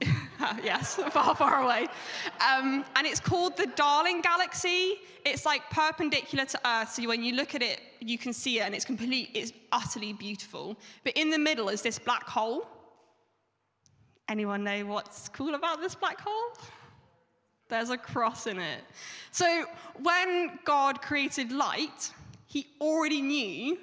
yes, 0.62 0.96
far, 1.10 1.34
far 1.34 1.62
away. 1.62 1.88
Um, 2.46 2.84
and 2.94 3.06
it's 3.06 3.20
called 3.20 3.56
the 3.56 3.66
Darling 3.74 4.20
Galaxy. 4.20 4.96
It's 5.24 5.46
like 5.46 5.62
perpendicular 5.70 6.44
to 6.44 6.68
Earth, 6.68 6.92
so 6.92 7.08
when 7.08 7.24
you 7.24 7.34
look 7.34 7.54
at 7.54 7.62
it, 7.62 7.80
you 8.00 8.18
can 8.18 8.32
see 8.32 8.60
it, 8.60 8.62
and 8.62 8.74
it's 8.74 8.84
complete, 8.84 9.30
it's 9.34 9.52
utterly 9.72 10.12
beautiful. 10.12 10.76
But 11.02 11.14
in 11.16 11.30
the 11.30 11.38
middle 11.38 11.70
is 11.70 11.82
this 11.82 11.98
black 11.98 12.28
hole. 12.28 12.68
Anyone 14.28 14.64
know 14.64 14.84
what's 14.86 15.28
cool 15.28 15.54
about 15.54 15.80
this 15.80 15.94
black 15.94 16.20
hole? 16.20 16.58
There's 17.68 17.90
a 17.90 17.96
cross 17.96 18.46
in 18.46 18.58
it. 18.58 18.80
So 19.30 19.64
when 20.02 20.58
God 20.64 21.02
created 21.02 21.52
light, 21.52 22.12
he 22.46 22.66
already 22.80 23.20
knew 23.20 23.78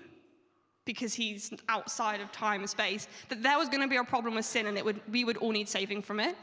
because 0.86 1.14
he's 1.14 1.52
outside 1.70 2.20
of 2.20 2.32
time 2.32 2.62
and 2.62 2.70
space, 2.70 3.08
that 3.30 3.42
there 3.42 3.58
was 3.58 3.70
going 3.70 3.82
to 3.82 3.88
be 3.88 3.96
a 3.96 4.04
problem 4.04 4.36
with 4.36 4.46
sin 4.46 4.68
and 4.68 4.78
it 4.78 4.84
would, 4.84 5.00
we 5.10 5.24
would 5.24 5.38
all 5.38 5.52
need 5.52 5.70
saving 5.70 6.02
from 6.02 6.20
it. 6.20 6.36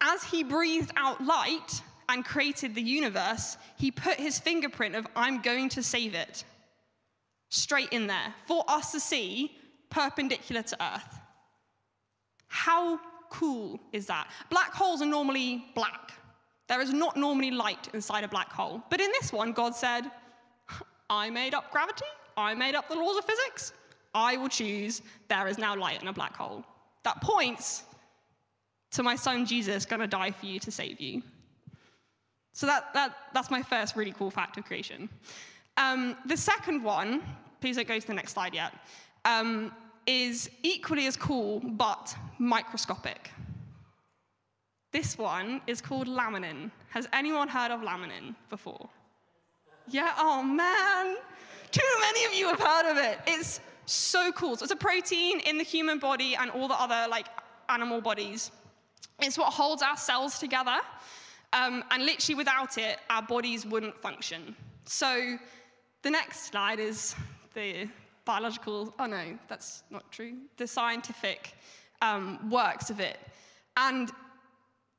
As 0.00 0.24
he 0.24 0.42
breathed 0.42 0.90
out 0.96 1.24
light 1.24 1.80
and 2.08 2.24
created 2.24 2.74
the 2.74 2.82
universe, 2.82 3.56
he 3.76 3.90
put 3.90 4.14
his 4.14 4.38
fingerprint 4.38 4.96
of, 4.96 5.06
I'm 5.14 5.42
going 5.42 5.68
to 5.70 5.82
save 5.82 6.14
it, 6.14 6.44
straight 7.50 7.90
in 7.92 8.08
there 8.08 8.34
for 8.46 8.64
us 8.66 8.92
to 8.92 9.00
see 9.00 9.56
perpendicular 9.90 10.62
to 10.62 10.84
Earth. 10.84 11.20
How 12.48 12.98
cool 13.34 13.80
is 13.92 14.06
that? 14.06 14.28
Black 14.50 14.72
holes 14.72 15.02
are 15.02 15.06
normally 15.06 15.66
black. 15.74 16.12
There 16.68 16.80
is 16.80 16.92
not 16.92 17.16
normally 17.16 17.50
light 17.50 17.88
inside 17.92 18.24
a 18.24 18.28
black 18.28 18.50
hole. 18.50 18.82
But 18.90 19.00
in 19.00 19.10
this 19.20 19.32
one, 19.32 19.52
God 19.52 19.74
said, 19.74 20.02
I 21.10 21.30
made 21.30 21.54
up 21.54 21.70
gravity, 21.70 22.12
I 22.36 22.54
made 22.54 22.74
up 22.74 22.88
the 22.88 22.94
laws 22.94 23.16
of 23.18 23.24
physics, 23.24 23.72
I 24.14 24.36
will 24.36 24.48
choose 24.48 25.02
there 25.28 25.46
is 25.48 25.58
now 25.58 25.76
light 25.76 26.00
in 26.00 26.08
a 26.08 26.12
black 26.12 26.36
hole. 26.36 26.64
That 27.02 27.20
points 27.20 27.84
to 28.92 29.02
my 29.02 29.16
son 29.16 29.44
Jesus 29.44 29.84
going 29.84 30.00
to 30.00 30.06
die 30.06 30.30
for 30.30 30.46
you 30.46 30.58
to 30.60 30.70
save 30.70 31.00
you. 31.00 31.22
So 32.52 32.66
that, 32.66 32.94
that, 32.94 33.16
that's 33.34 33.50
my 33.50 33.62
first 33.62 33.96
really 33.96 34.12
cool 34.12 34.30
fact 34.30 34.56
of 34.56 34.64
creation. 34.64 35.08
Um, 35.76 36.16
the 36.24 36.36
second 36.36 36.82
one, 36.84 37.22
please 37.60 37.76
don't 37.76 37.88
go 37.88 37.98
to 37.98 38.06
the 38.06 38.14
next 38.14 38.32
slide 38.32 38.54
yet, 38.54 38.72
um, 39.24 39.72
is 40.06 40.50
equally 40.62 41.06
as 41.06 41.16
cool 41.16 41.60
but 41.60 42.14
microscopic. 42.38 43.30
This 44.92 45.18
one 45.18 45.60
is 45.66 45.80
called 45.80 46.06
laminin. 46.06 46.70
Has 46.90 47.08
anyone 47.12 47.48
heard 47.48 47.72
of 47.72 47.80
laminin 47.80 48.34
before? 48.48 48.88
Yeah, 49.88 50.12
oh 50.18 50.42
man, 50.42 51.16
too 51.70 51.82
many 52.00 52.24
of 52.24 52.34
you 52.34 52.48
have 52.48 52.60
heard 52.60 52.90
of 52.90 52.96
it. 52.98 53.18
It's 53.26 53.60
so 53.86 54.32
cool. 54.32 54.56
So 54.56 54.62
it's 54.62 54.72
a 54.72 54.76
protein 54.76 55.40
in 55.40 55.58
the 55.58 55.64
human 55.64 55.98
body 55.98 56.36
and 56.36 56.50
all 56.50 56.68
the 56.68 56.80
other 56.80 57.08
like 57.10 57.26
animal 57.68 58.00
bodies. 58.00 58.50
It's 59.20 59.36
what 59.36 59.52
holds 59.52 59.82
our 59.82 59.96
cells 59.96 60.38
together. 60.38 60.78
Um, 61.52 61.84
and 61.90 62.04
literally 62.04 62.36
without 62.36 62.78
it, 62.78 62.98
our 63.10 63.22
bodies 63.22 63.64
wouldn't 63.64 63.96
function. 63.98 64.56
So 64.86 65.38
the 66.02 66.10
next 66.10 66.46
slide 66.46 66.80
is 66.80 67.14
the 67.54 67.88
biological, 68.24 68.94
oh 68.98 69.06
no, 69.06 69.38
that's 69.48 69.82
not 69.90 70.10
true, 70.10 70.34
the 70.56 70.66
scientific 70.66 71.54
um, 72.02 72.50
works 72.50 72.90
of 72.90 73.00
it. 73.00 73.18
And 73.76 74.10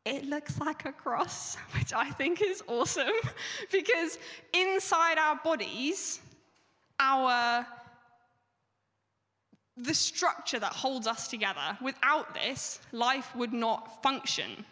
it 0.06 0.26
looks 0.26 0.60
like 0.60 0.86
a 0.86 0.92
cross, 0.92 1.56
which 1.78 1.94
I 1.94 2.10
think 2.12 2.42
is 2.42 2.64
awesome 2.68 3.10
because 3.72 4.18
inside 4.54 5.18
our 5.18 5.38
bodies, 5.44 6.20
our 7.00 7.66
the 9.78 9.94
structure 9.94 10.60
that 10.60 10.72
holds 10.72 11.06
us 11.06 11.28
together. 11.28 11.78
Without 11.82 12.34
this, 12.34 12.80
life 12.92 13.36
would 13.36 13.52
not 13.52 14.02
function. 14.02 14.64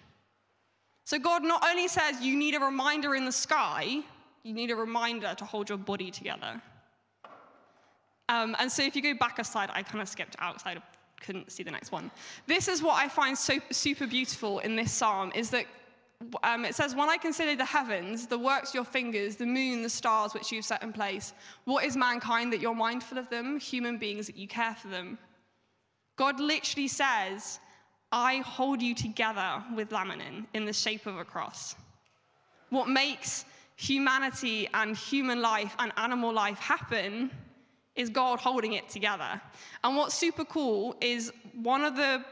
So 1.03 1.19
God 1.19 1.43
not 1.43 1.63
only 1.67 1.87
says 1.89 2.21
you 2.21 2.37
need 2.37 2.55
a 2.55 2.59
reminder 2.59 3.13
in 3.13 3.25
the 3.25 3.31
sky, 3.31 3.99
you 4.43 4.53
need 4.53 4.71
a 4.71 4.75
reminder 4.75 5.35
to 5.37 5.45
hold 5.45 5.67
your 5.67 5.77
body 5.77 6.09
together. 6.09 6.61
Um, 8.29 8.55
and 8.59 8.71
so 8.71 8.83
if 8.83 8.95
you 8.95 9.01
go 9.01 9.13
back 9.13 9.39
a 9.39 9.43
slide, 9.43 9.69
I 9.73 9.83
kind 9.83 10.01
of 10.01 10.07
skipped 10.07 10.35
outside, 10.39 10.81
couldn't 11.21 11.51
see 11.51 11.63
the 11.63 11.71
next 11.71 11.91
one. 11.91 12.09
This 12.47 12.67
is 12.67 12.81
what 12.81 12.95
I 12.95 13.07
find 13.07 13.37
so 13.37 13.59
super 13.71 14.07
beautiful 14.07 14.59
in 14.59 14.75
this 14.75 14.91
psalm 14.91 15.31
is 15.35 15.49
that 15.49 15.65
um, 16.43 16.63
it 16.63 16.75
says, 16.75 16.95
When 16.95 17.09
I 17.09 17.17
consider 17.17 17.55
the 17.55 17.65
heavens, 17.65 18.27
the 18.27 18.39
works 18.39 18.69
of 18.69 18.75
your 18.75 18.83
fingers, 18.85 19.35
the 19.35 19.45
moon, 19.45 19.81
the 19.81 19.89
stars 19.89 20.33
which 20.33 20.51
you've 20.51 20.65
set 20.65 20.83
in 20.83 20.93
place, 20.93 21.33
what 21.65 21.83
is 21.83 21.97
mankind 21.97 22.53
that 22.53 22.61
you're 22.61 22.75
mindful 22.75 23.17
of 23.17 23.29
them? 23.29 23.59
Human 23.59 23.97
beings 23.97 24.27
that 24.27 24.37
you 24.37 24.47
care 24.47 24.75
for 24.75 24.87
them. 24.87 25.17
God 26.15 26.39
literally 26.39 26.87
says, 26.87 27.59
I 28.11 28.37
hold 28.37 28.81
you 28.81 28.93
together 28.93 29.63
with 29.75 29.89
laminin 29.89 30.45
in 30.53 30.65
the 30.65 30.73
shape 30.73 31.07
of 31.07 31.17
a 31.17 31.25
cross. 31.25 31.75
What 32.69 32.87
makes 32.87 33.45
humanity 33.75 34.69
and 34.73 34.95
human 34.95 35.41
life 35.41 35.75
and 35.79 35.91
animal 35.97 36.31
life 36.31 36.59
happen 36.59 37.31
is 37.95 38.09
God 38.09 38.39
holding 38.39 38.73
it 38.73 38.89
together. 38.89 39.41
And 39.83 39.95
what's 39.95 40.15
super 40.15 40.45
cool 40.45 40.95
is 41.01 41.31
one 41.53 41.83
of 41.83 41.95
the 41.95 42.23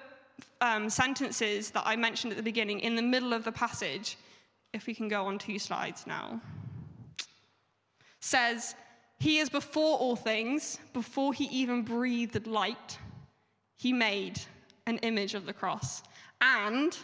um, 0.60 0.90
sentences 0.90 1.72
that 1.72 1.84
I 1.86 1.96
mentioned 1.96 2.32
at 2.32 2.38
the 2.38 2.44
beginning 2.44 2.80
in 2.80 2.96
the 2.96 3.02
middle 3.02 3.34
of 3.34 3.44
the 3.44 3.52
passage, 3.52 4.18
if 4.74 4.88
we 4.88 4.94
can 4.94 5.08
go 5.08 5.26
on 5.26 5.38
two 5.38 5.60
slides 5.60 6.08
now, 6.08 6.42
says, 8.20 8.76
He 9.20 9.40
is 9.40 9.50
before 9.50 9.98
all 9.98 10.16
things, 10.16 10.80
before 10.94 11.34
he 11.34 11.46
even 11.46 11.84
breathed 11.84 12.48
light, 12.48 12.98
he 13.78 13.94
made 13.94 14.40
an 14.88 14.98
image 15.00 15.34
of 15.34 15.46
the 15.46 15.54
cross. 15.54 16.04
And 16.40 16.98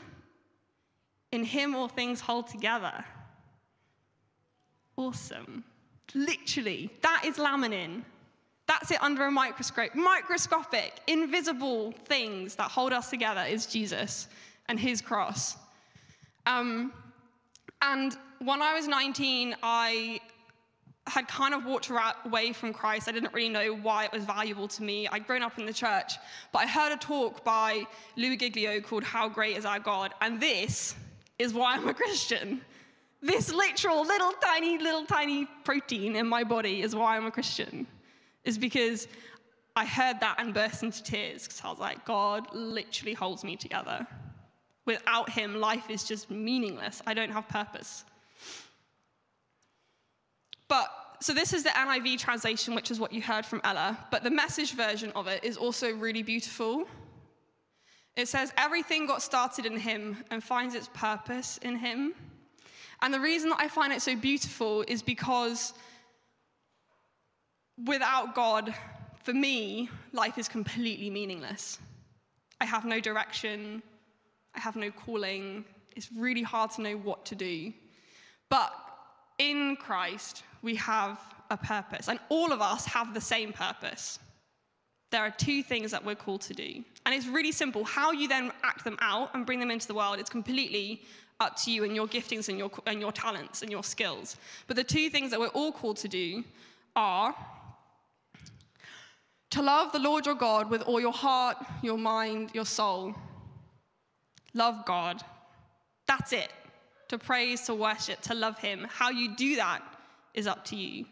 in 1.31 1.43
him 1.43 1.75
all 1.75 1.87
things 1.87 2.21
hold 2.21 2.47
together. 2.47 3.03
Awesome. 4.95 5.63
Literally, 6.15 6.89
that 7.01 7.23
is 7.25 7.37
laminin. 7.37 8.03
That's 8.79 8.91
it 8.91 9.01
under 9.01 9.25
a 9.25 9.31
microscope. 9.31 9.95
Microscopic, 9.95 11.01
invisible 11.07 11.93
things 12.05 12.53
that 12.55 12.69
hold 12.69 12.93
us 12.93 13.09
together 13.09 13.41
is 13.41 13.65
Jesus 13.65 14.27
and 14.69 14.79
his 14.79 15.01
cross. 15.01 15.57
Um, 16.45 16.93
and 17.81 18.15
when 18.37 18.61
I 18.61 18.75
was 18.75 18.87
19, 18.87 19.55
I 19.63 20.19
had 21.07 21.27
kind 21.27 21.55
of 21.55 21.65
walked 21.65 21.89
away 22.25 22.53
from 22.53 22.71
Christ. 22.71 23.09
I 23.09 23.13
didn't 23.13 23.33
really 23.33 23.49
know 23.49 23.73
why 23.73 24.05
it 24.05 24.11
was 24.11 24.25
valuable 24.25 24.67
to 24.67 24.83
me. 24.83 25.07
I'd 25.07 25.25
grown 25.25 25.41
up 25.41 25.57
in 25.57 25.65
the 25.65 25.73
church, 25.73 26.13
but 26.51 26.59
I 26.59 26.67
heard 26.67 26.91
a 26.91 26.97
talk 26.97 27.43
by 27.43 27.87
Louie 28.15 28.37
Giglio 28.37 28.79
called 28.79 29.03
How 29.03 29.27
Great 29.27 29.57
Is 29.57 29.65
Our 29.65 29.79
God? 29.79 30.13
And 30.21 30.39
this 30.39 30.93
is 31.39 31.51
why 31.51 31.73
I'm 31.73 31.87
a 31.87 31.95
Christian. 31.95 32.61
This 33.23 33.51
literal 33.51 34.03
little 34.03 34.33
tiny, 34.33 34.77
little 34.77 35.05
tiny 35.05 35.47
protein 35.63 36.15
in 36.15 36.27
my 36.27 36.43
body 36.43 36.83
is 36.83 36.95
why 36.95 37.17
I'm 37.17 37.25
a 37.25 37.31
Christian 37.31 37.87
is 38.47 38.57
because 38.57 39.07
I 39.75 39.85
heard 39.85 40.21
that 40.21 40.37
and 40.39 40.53
burst 40.53 40.81
into 40.81 41.03
tears 41.03 41.43
because 41.43 41.61
I 41.63 41.69
was 41.69 41.79
like, 41.79 42.05
God 42.05 42.47
literally 42.53 43.13
holds 43.13 43.43
me 43.43 43.55
together. 43.55 44.07
Without 44.85 45.29
him, 45.29 45.59
life 45.59 45.89
is 45.89 46.05
just 46.05 46.31
meaningless. 46.31 47.01
I 47.05 47.13
don't 47.13 47.31
have 47.31 47.47
purpose. 47.49 48.05
But 50.69 50.87
so 51.19 51.33
this 51.33 51.51
is 51.51 51.63
the 51.63 51.69
NIV 51.69 52.19
translation, 52.19 52.73
which 52.73 52.89
is 52.89 52.99
what 52.99 53.11
you 53.11 53.21
heard 53.21 53.45
from 53.45 53.59
Ella, 53.63 53.97
but 54.11 54.23
the 54.23 54.31
message 54.31 54.73
version 54.73 55.11
of 55.13 55.27
it 55.27 55.43
is 55.43 55.57
also 55.57 55.93
really 55.93 56.23
beautiful. 56.23 56.87
It 58.15 58.27
says, 58.27 58.53
Everything 58.57 59.07
got 59.07 59.21
started 59.21 59.65
in 59.65 59.77
him 59.77 60.23
and 60.31 60.41
finds 60.41 60.73
its 60.73 60.89
purpose 60.93 61.59
in 61.61 61.75
him. 61.75 62.13
And 63.01 63.13
the 63.13 63.19
reason 63.19 63.49
that 63.49 63.59
I 63.59 63.67
find 63.67 63.91
it 63.91 64.01
so 64.01 64.15
beautiful 64.15 64.85
is 64.87 65.01
because 65.01 65.73
without 67.85 68.35
God, 68.35 68.73
for 69.23 69.33
me, 69.33 69.89
life 70.13 70.37
is 70.37 70.47
completely 70.47 71.09
meaningless. 71.09 71.79
I 72.59 72.65
have 72.65 72.85
no 72.85 72.99
direction, 72.99 73.83
I 74.55 74.59
have 74.59 74.75
no 74.75 74.89
calling. 74.89 75.65
It's 75.95 76.09
really 76.15 76.43
hard 76.43 76.71
to 76.71 76.81
know 76.81 76.93
what 76.97 77.25
to 77.25 77.35
do. 77.35 77.73
But 78.49 78.71
in 79.37 79.75
Christ, 79.75 80.43
we 80.61 80.75
have 80.75 81.19
a 81.49 81.57
purpose, 81.57 82.07
and 82.07 82.19
all 82.29 82.51
of 82.51 82.61
us 82.61 82.85
have 82.85 83.13
the 83.13 83.21
same 83.21 83.53
purpose. 83.53 84.19
There 85.11 85.21
are 85.21 85.31
two 85.31 85.63
things 85.63 85.91
that 85.91 86.03
we're 86.03 86.15
called 86.15 86.41
to 86.41 86.53
do. 86.53 86.83
And 87.05 87.15
it's 87.15 87.27
really 87.27 87.53
simple. 87.53 87.85
How 87.85 88.11
you 88.11 88.27
then 88.27 88.51
act 88.63 88.83
them 88.83 88.97
out 88.99 89.29
and 89.33 89.45
bring 89.45 89.59
them 89.59 89.71
into 89.71 89.87
the 89.87 89.93
world, 89.93 90.19
it's 90.19 90.29
completely 90.29 91.01
up 91.39 91.55
to 91.63 91.71
you 91.71 91.83
and 91.83 91.95
your 91.95 92.07
giftings 92.07 92.49
and 92.49 92.57
your, 92.57 92.71
and 92.87 92.99
your 92.99 93.11
talents 93.11 93.61
and 93.61 93.71
your 93.71 93.83
skills. 93.83 94.35
But 94.65 94.75
the 94.75 94.83
two 94.83 95.09
things 95.09 95.31
that 95.31 95.39
we're 95.39 95.47
all 95.47 95.71
called 95.71 95.97
to 95.97 96.07
do 96.07 96.43
are 96.95 97.33
to 99.51 99.61
love 99.61 99.91
the 99.91 99.99
Lord 99.99 100.25
your 100.25 100.35
God 100.35 100.69
with 100.69 100.81
all 100.81 100.99
your 100.99 101.13
heart, 101.13 101.57
your 101.81 101.97
mind, 101.97 102.51
your 102.53 102.65
soul. 102.65 103.15
Love 104.53 104.85
God. 104.85 105.21
That's 106.07 106.33
it. 106.33 106.51
To 107.09 107.17
praise, 107.17 107.61
to 107.63 107.73
worship, 107.73 108.21
to 108.21 108.33
love 108.33 108.59
Him. 108.59 108.87
How 108.89 109.09
you 109.09 109.35
do 109.35 109.55
that 109.55 109.81
is 110.33 110.47
up 110.47 110.65
to 110.65 110.75
you. 110.75 111.05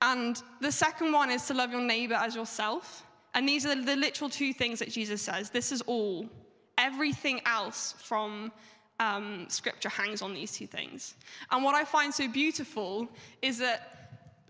And 0.00 0.40
the 0.60 0.72
second 0.72 1.12
one 1.12 1.30
is 1.30 1.46
to 1.46 1.54
love 1.54 1.72
your 1.72 1.80
neighbor 1.80 2.14
as 2.14 2.34
yourself. 2.34 3.04
And 3.34 3.48
these 3.48 3.66
are 3.66 3.74
the 3.74 3.96
literal 3.96 4.30
two 4.30 4.52
things 4.52 4.78
that 4.78 4.90
Jesus 4.90 5.22
says. 5.22 5.50
This 5.50 5.72
is 5.72 5.82
all. 5.82 6.28
Everything 6.76 7.40
else 7.44 7.94
from 7.98 8.52
um, 9.00 9.46
scripture 9.48 9.88
hangs 9.88 10.22
on 10.22 10.34
these 10.34 10.52
two 10.52 10.66
things. 10.66 11.14
And 11.50 11.64
what 11.64 11.74
I 11.74 11.84
find 11.84 12.12
so 12.12 12.28
beautiful 12.28 13.08
is 13.42 13.58
that 13.58 13.97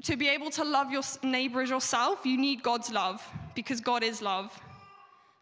to 0.05 0.17
be 0.17 0.28
able 0.28 0.50
to 0.50 0.64
love 0.64 0.90
your 0.90 1.02
neighbor 1.23 1.62
as 1.62 1.71
yourself, 1.71 2.25
you 2.25 2.37
need 2.38 2.62
God's 2.62 2.90
love 2.90 3.23
because 3.55 3.81
God 3.81 4.02
is 4.02 4.23
love. 4.23 4.59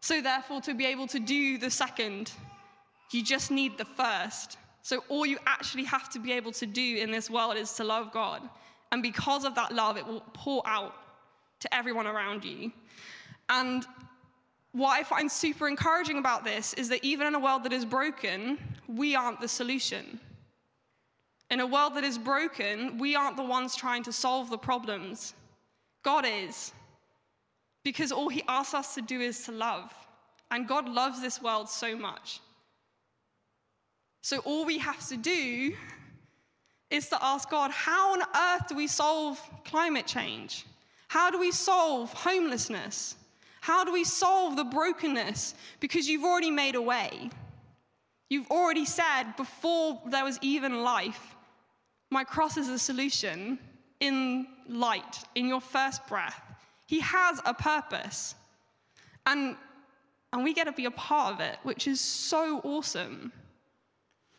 So, 0.01 0.21
therefore, 0.21 0.61
to 0.61 0.73
be 0.73 0.85
able 0.85 1.07
to 1.07 1.19
do 1.19 1.57
the 1.57 1.69
second, 1.69 2.31
you 3.11 3.23
just 3.23 3.51
need 3.51 3.77
the 3.77 3.85
first. 3.85 4.57
So, 4.81 5.03
all 5.09 5.25
you 5.25 5.37
actually 5.45 5.83
have 5.85 6.09
to 6.11 6.19
be 6.19 6.31
able 6.33 6.51
to 6.53 6.65
do 6.65 6.97
in 6.97 7.11
this 7.11 7.29
world 7.29 7.57
is 7.57 7.73
to 7.73 7.83
love 7.83 8.11
God. 8.11 8.41
And 8.91 9.03
because 9.03 9.43
of 9.43 9.55
that 9.55 9.73
love, 9.73 9.97
it 9.97 10.07
will 10.07 10.23
pour 10.33 10.63
out 10.65 10.95
to 11.59 11.73
everyone 11.73 12.07
around 12.07 12.45
you. 12.45 12.71
And 13.49 13.85
what 14.71 14.89
I 14.89 15.03
find 15.03 15.31
super 15.31 15.67
encouraging 15.67 16.17
about 16.17 16.43
this 16.43 16.73
is 16.75 16.89
that 16.89 17.03
even 17.03 17.27
in 17.27 17.35
a 17.35 17.39
world 17.39 17.63
that 17.63 17.73
is 17.73 17.85
broken, 17.85 18.57
we 18.87 19.15
aren't 19.15 19.41
the 19.41 19.47
solution. 19.47 20.19
In 21.49 21.59
a 21.59 21.67
world 21.67 21.95
that 21.95 22.03
is 22.03 22.17
broken, 22.17 22.97
we 22.97 23.15
aren't 23.15 23.37
the 23.37 23.43
ones 23.43 23.75
trying 23.75 24.03
to 24.03 24.11
solve 24.11 24.49
the 24.49 24.57
problems. 24.57 25.33
God 26.03 26.25
is. 26.27 26.73
Because 27.83 28.11
all 28.11 28.29
He 28.29 28.43
asks 28.47 28.73
us 28.73 28.95
to 28.95 29.01
do 29.01 29.21
is 29.21 29.43
to 29.45 29.51
love. 29.51 29.93
And 30.51 30.67
God 30.67 30.89
loves 30.89 31.21
this 31.21 31.41
world 31.41 31.69
so 31.69 31.95
much. 31.95 32.41
So 34.21 34.39
all 34.39 34.65
we 34.65 34.77
have 34.79 35.07
to 35.07 35.15
do 35.15 35.73
is 36.89 37.07
to 37.09 37.23
ask 37.23 37.49
God, 37.49 37.71
how 37.71 38.13
on 38.13 38.21
earth 38.35 38.67
do 38.67 38.75
we 38.75 38.87
solve 38.87 39.41
climate 39.63 40.05
change? 40.05 40.65
How 41.07 41.31
do 41.31 41.39
we 41.39 41.51
solve 41.51 42.11
homelessness? 42.11 43.15
How 43.61 43.85
do 43.85 43.93
we 43.93 44.03
solve 44.03 44.55
the 44.57 44.63
brokenness? 44.65 45.55
Because 45.79 46.09
you've 46.09 46.23
already 46.23 46.51
made 46.51 46.75
a 46.75 46.81
way. 46.81 47.29
You've 48.29 48.51
already 48.51 48.85
said 48.85 49.33
before 49.37 50.01
there 50.07 50.25
was 50.25 50.37
even 50.41 50.83
life, 50.83 51.36
my 52.09 52.23
cross 52.23 52.57
is 52.57 52.69
a 52.69 52.79
solution 52.79 53.59
in 53.99 54.47
light, 54.67 55.23
in 55.35 55.47
your 55.47 55.61
first 55.61 56.05
breath. 56.07 56.41
He 56.85 56.99
has 57.01 57.41
a 57.45 57.53
purpose. 57.53 58.35
And, 59.25 59.55
and 60.31 60.43
we 60.43 60.53
get 60.53 60.65
to 60.65 60.71
be 60.71 60.85
a 60.85 60.91
part 60.91 61.33
of 61.33 61.41
it, 61.41 61.57
which 61.63 61.87
is 61.87 61.99
so 61.99 62.61
awesome. 62.63 63.31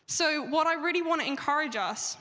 So, 0.06 0.44
what 0.46 0.66
I 0.66 0.74
really 0.74 1.02
want 1.02 1.20
to 1.20 1.26
encourage 1.26 1.76
us 1.76 2.16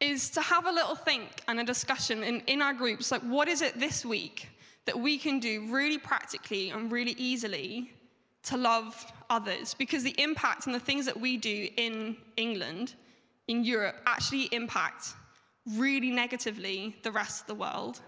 is 0.00 0.28
to 0.30 0.42
have 0.42 0.66
a 0.66 0.72
little 0.72 0.96
think 0.96 1.42
and 1.48 1.60
a 1.60 1.64
discussion 1.64 2.22
in, 2.22 2.40
in 2.40 2.60
our 2.60 2.74
groups 2.74 3.10
like, 3.10 3.22
what 3.22 3.48
is 3.48 3.62
it 3.62 3.78
this 3.78 4.04
week 4.04 4.48
that 4.84 4.98
we 4.98 5.16
can 5.16 5.38
do 5.38 5.72
really 5.72 5.96
practically 5.96 6.70
and 6.70 6.90
really 6.90 7.14
easily 7.16 7.92
to 8.42 8.56
love 8.56 9.06
others? 9.30 9.72
Because 9.74 10.02
the 10.02 10.20
impact 10.20 10.66
and 10.66 10.74
the 10.74 10.80
things 10.80 11.06
that 11.06 11.18
we 11.18 11.36
do 11.36 11.68
in 11.76 12.16
England 12.36 12.94
in 13.52 13.64
Europe 13.64 13.96
actually 14.06 14.44
impact 14.60 15.02
really 15.76 16.10
negatively 16.10 16.96
the 17.02 17.12
rest 17.12 17.42
of 17.42 17.46
the 17.46 17.54
world. 17.54 18.00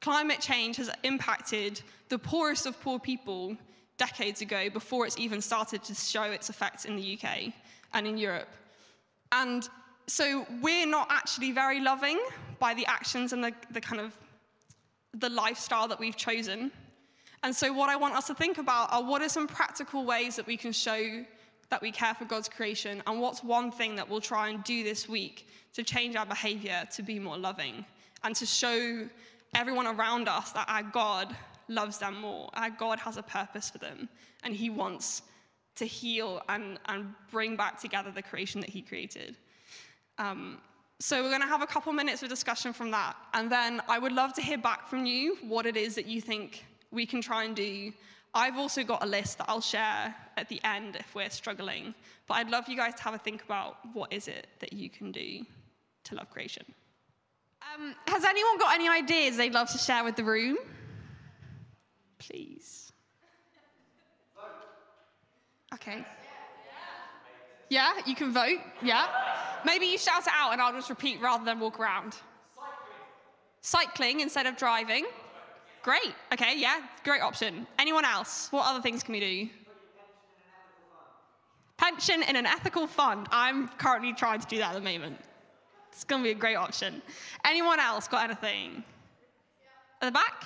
Climate 0.00 0.40
change 0.40 0.76
has 0.76 0.88
impacted 1.02 1.82
the 2.08 2.18
poorest 2.18 2.64
of 2.64 2.80
poor 2.80 2.98
people 3.00 3.56
decades 3.96 4.40
ago 4.40 4.70
before 4.70 5.04
it's 5.04 5.18
even 5.18 5.40
started 5.42 5.82
to 5.82 5.94
show 5.94 6.22
its 6.22 6.48
effects 6.48 6.84
in 6.84 6.94
the 6.94 7.06
UK 7.14 7.52
and 7.92 8.06
in 8.06 8.16
Europe. 8.16 8.48
And 9.32 9.68
so 10.06 10.46
we're 10.62 10.86
not 10.86 11.08
actually 11.10 11.50
very 11.50 11.80
loving 11.80 12.18
by 12.60 12.72
the 12.72 12.86
actions 12.86 13.32
and 13.32 13.42
the, 13.42 13.52
the 13.72 13.80
kind 13.80 14.00
of 14.00 14.12
the 15.12 15.28
lifestyle 15.28 15.88
that 15.88 15.98
we've 15.98 16.16
chosen. 16.16 16.70
And 17.42 17.54
so 17.54 17.72
what 17.72 17.90
I 17.90 17.96
want 17.96 18.14
us 18.14 18.28
to 18.28 18.34
think 18.34 18.58
about 18.58 18.92
are 18.92 19.02
what 19.02 19.22
are 19.22 19.28
some 19.28 19.48
practical 19.48 20.04
ways 20.04 20.36
that 20.36 20.46
we 20.46 20.56
can 20.56 20.72
show 20.72 21.24
that 21.70 21.82
we 21.82 21.90
care 21.90 22.14
for 22.14 22.24
God's 22.24 22.48
creation, 22.48 23.02
and 23.06 23.20
what's 23.20 23.44
one 23.44 23.70
thing 23.70 23.96
that 23.96 24.08
we'll 24.08 24.20
try 24.20 24.48
and 24.48 24.64
do 24.64 24.82
this 24.82 25.08
week 25.08 25.48
to 25.74 25.82
change 25.82 26.16
our 26.16 26.26
behavior 26.26 26.86
to 26.94 27.02
be 27.02 27.18
more 27.18 27.36
loving 27.36 27.84
and 28.24 28.34
to 28.36 28.46
show 28.46 29.08
everyone 29.54 29.86
around 29.86 30.28
us 30.28 30.52
that 30.52 30.66
our 30.68 30.82
God 30.82 31.34
loves 31.68 31.98
them 31.98 32.20
more. 32.20 32.48
Our 32.54 32.70
God 32.70 32.98
has 33.00 33.16
a 33.16 33.22
purpose 33.22 33.70
for 33.70 33.78
them, 33.78 34.08
and 34.44 34.54
He 34.54 34.70
wants 34.70 35.22
to 35.76 35.84
heal 35.84 36.42
and, 36.48 36.78
and 36.86 37.14
bring 37.30 37.56
back 37.56 37.80
together 37.80 38.10
the 38.10 38.22
creation 38.22 38.60
that 38.60 38.70
He 38.70 38.82
created. 38.82 39.36
Um, 40.18 40.58
so, 41.00 41.22
we're 41.22 41.28
going 41.28 41.42
to 41.42 41.46
have 41.46 41.62
a 41.62 41.66
couple 41.66 41.92
minutes 41.92 42.24
of 42.24 42.28
discussion 42.28 42.72
from 42.72 42.90
that. 42.90 43.14
And 43.32 43.52
then 43.52 43.80
I 43.88 44.00
would 44.00 44.10
love 44.10 44.32
to 44.34 44.42
hear 44.42 44.58
back 44.58 44.88
from 44.88 45.06
you 45.06 45.36
what 45.42 45.64
it 45.64 45.76
is 45.76 45.94
that 45.94 46.06
you 46.06 46.20
think 46.20 46.64
we 46.90 47.06
can 47.06 47.20
try 47.20 47.44
and 47.44 47.54
do 47.54 47.92
I've 48.38 48.56
also 48.56 48.84
got 48.84 49.02
a 49.02 49.06
list 49.06 49.38
that 49.38 49.46
I'll 49.48 49.60
share 49.60 50.14
at 50.36 50.48
the 50.48 50.60
end 50.62 50.94
if 50.94 51.12
we're 51.12 51.28
struggling. 51.28 51.92
But 52.28 52.34
I'd 52.34 52.50
love 52.50 52.68
you 52.68 52.76
guys 52.76 52.94
to 52.94 53.02
have 53.02 53.14
a 53.14 53.18
think 53.18 53.42
about 53.42 53.78
what 53.94 54.12
is 54.12 54.28
it 54.28 54.46
that 54.60 54.72
you 54.72 54.88
can 54.88 55.10
do 55.10 55.44
to 56.04 56.14
love 56.14 56.30
creation. 56.30 56.64
Um, 57.74 57.96
has 58.06 58.24
anyone 58.24 58.56
got 58.58 58.76
any 58.76 58.88
ideas 58.88 59.36
they'd 59.36 59.52
love 59.52 59.68
to 59.72 59.78
share 59.78 60.04
with 60.04 60.14
the 60.14 60.22
room? 60.22 60.56
Please. 62.20 62.92
Okay. 65.74 66.04
Yeah, 67.70 67.92
you 68.06 68.14
can 68.14 68.32
vote. 68.32 68.60
Yeah. 68.82 69.06
Maybe 69.64 69.86
you 69.86 69.98
shout 69.98 70.22
it 70.22 70.32
out 70.32 70.52
and 70.52 70.62
I'll 70.62 70.72
just 70.72 70.88
repeat 70.88 71.20
rather 71.20 71.44
than 71.44 71.58
walk 71.58 71.80
around. 71.80 72.14
Cycling, 73.60 73.90
Cycling 73.90 74.20
instead 74.20 74.46
of 74.46 74.56
driving. 74.56 75.06
Great. 75.82 76.14
Okay, 76.32 76.54
yeah, 76.58 76.80
great 77.04 77.22
option. 77.22 77.66
Anyone 77.78 78.04
else? 78.04 78.48
What 78.50 78.66
other 78.66 78.82
things 78.82 79.02
can 79.02 79.12
we 79.12 79.20
do? 79.20 79.48
Pension 81.76 82.22
in 82.22 82.36
an 82.36 82.46
ethical 82.46 82.86
fund. 82.86 83.28
I'm 83.30 83.68
currently 83.68 84.12
trying 84.12 84.40
to 84.40 84.46
do 84.46 84.58
that 84.58 84.70
at 84.70 84.74
the 84.74 84.80
moment. 84.80 85.18
It's 85.92 86.04
going 86.04 86.22
to 86.22 86.26
be 86.26 86.32
a 86.32 86.34
great 86.34 86.56
option. 86.56 87.00
Anyone 87.44 87.80
else 87.80 88.08
got 88.08 88.24
anything? 88.24 88.82
At 90.02 90.06
the 90.06 90.12
back? 90.12 90.44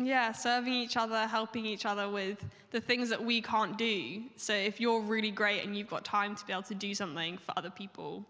Yeah, 0.00 0.32
serving 0.32 0.72
each 0.72 0.96
other, 0.96 1.26
helping 1.26 1.66
each 1.66 1.86
other 1.86 2.08
with 2.08 2.44
the 2.70 2.80
things 2.80 3.08
that 3.10 3.22
we 3.22 3.40
can't 3.40 3.76
do. 3.78 4.22
So 4.36 4.52
if 4.54 4.80
you're 4.80 5.00
really 5.00 5.30
great 5.30 5.64
and 5.64 5.76
you've 5.76 5.90
got 5.90 6.04
time 6.04 6.34
to 6.34 6.46
be 6.46 6.52
able 6.52 6.62
to 6.64 6.74
do 6.74 6.94
something 6.94 7.38
for 7.38 7.52
other 7.56 7.70
people, 7.70 8.24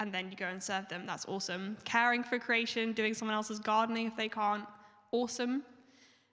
and 0.00 0.12
then 0.12 0.30
you 0.30 0.36
go 0.36 0.46
and 0.46 0.62
serve 0.62 0.88
them. 0.88 1.04
That's 1.06 1.26
awesome. 1.26 1.76
Caring 1.84 2.24
for 2.24 2.38
creation, 2.38 2.92
doing 2.92 3.14
someone 3.14 3.34
else's 3.34 3.60
gardening 3.60 4.06
if 4.06 4.16
they 4.16 4.28
can't, 4.28 4.64
awesome. 5.12 5.62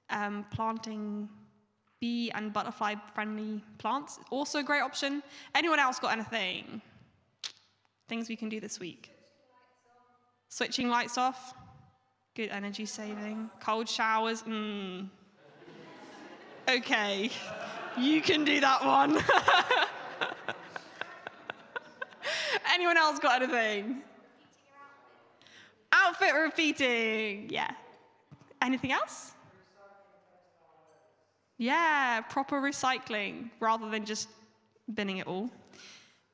Um, 0.10 0.45
planting 0.51 1.27
bee 1.99 2.32
and 2.34 2.53
butterfly 2.53 2.95
friendly 3.13 3.62
plants, 3.77 4.19
also 4.32 4.60
a 4.60 4.63
great 4.63 4.82
option. 4.82 5.21
Anyone 5.53 5.80
else 5.80 5.99
got 5.99 6.13
anything? 6.13 6.82
Things 8.08 8.30
we 8.30 8.38
can 8.38 8.47
do 8.47 8.62
this 8.62 8.80
week? 8.80 9.12
Switching 10.47 10.88
lights 10.88 11.17
off, 11.17 11.53
good 12.36 12.49
energy 12.49 12.86
saving. 12.86 13.49
Cold 13.60 13.89
showers, 13.89 14.43
mm. 14.43 15.10
Okay, 16.69 17.30
you 17.97 18.21
can 18.21 18.45
do 18.45 18.62
that 18.62 18.86
one. 18.86 19.21
Anyone 22.78 22.96
else 22.96 23.18
got 23.18 23.42
anything? 23.42 24.04
Outfit 25.92 26.32
repeating. 26.36 27.50
Yeah. 27.50 27.72
Anything 28.62 28.92
else? 28.92 29.32
Yeah, 31.58 32.22
proper 32.22 32.62
recycling 32.62 33.50
rather 33.60 33.90
than 33.90 34.06
just 34.06 34.30
binning 34.94 35.18
it 35.18 35.26
all. 35.26 35.50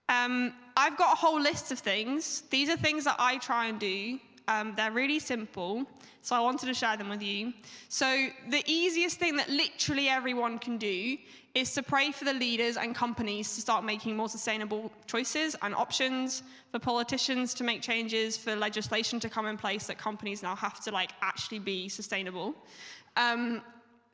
Um, 0.09 0.53
I've 0.75 0.97
got 0.97 1.13
a 1.13 1.15
whole 1.15 1.39
list 1.39 1.71
of 1.71 1.79
things. 1.79 2.41
These 2.49 2.67
are 2.67 2.75
things 2.75 3.05
that 3.05 3.15
I 3.19 3.37
try 3.37 3.67
and 3.67 3.79
do. 3.79 4.19
Um, 4.47 4.73
they're 4.75 4.91
really 4.91 5.19
simple, 5.19 5.85
so 6.21 6.35
I 6.35 6.39
wanted 6.39 6.65
to 6.65 6.73
share 6.73 6.97
them 6.97 7.09
with 7.09 7.21
you. 7.21 7.53
So, 7.87 8.27
the 8.49 8.63
easiest 8.65 9.19
thing 9.19 9.37
that 9.37 9.49
literally 9.49 10.09
everyone 10.09 10.59
can 10.59 10.77
do 10.77 11.17
is 11.55 11.73
to 11.73 11.83
pray 11.83 12.11
for 12.11 12.25
the 12.25 12.33
leaders 12.33 12.77
and 12.77 12.95
companies 12.95 13.53
to 13.55 13.61
start 13.61 13.85
making 13.85 14.17
more 14.17 14.27
sustainable 14.27 14.91
choices 15.05 15.55
and 15.61 15.73
options, 15.75 16.43
for 16.71 16.79
politicians 16.79 17.53
to 17.53 17.63
make 17.63 17.81
changes, 17.81 18.35
for 18.35 18.55
legislation 18.55 19.19
to 19.19 19.29
come 19.29 19.45
in 19.45 19.57
place 19.57 19.87
that 19.87 19.97
companies 19.97 20.41
now 20.41 20.55
have 20.55 20.83
to 20.83 20.91
like 20.91 21.11
actually 21.21 21.59
be 21.59 21.87
sustainable. 21.87 22.55
Um, 23.15 23.61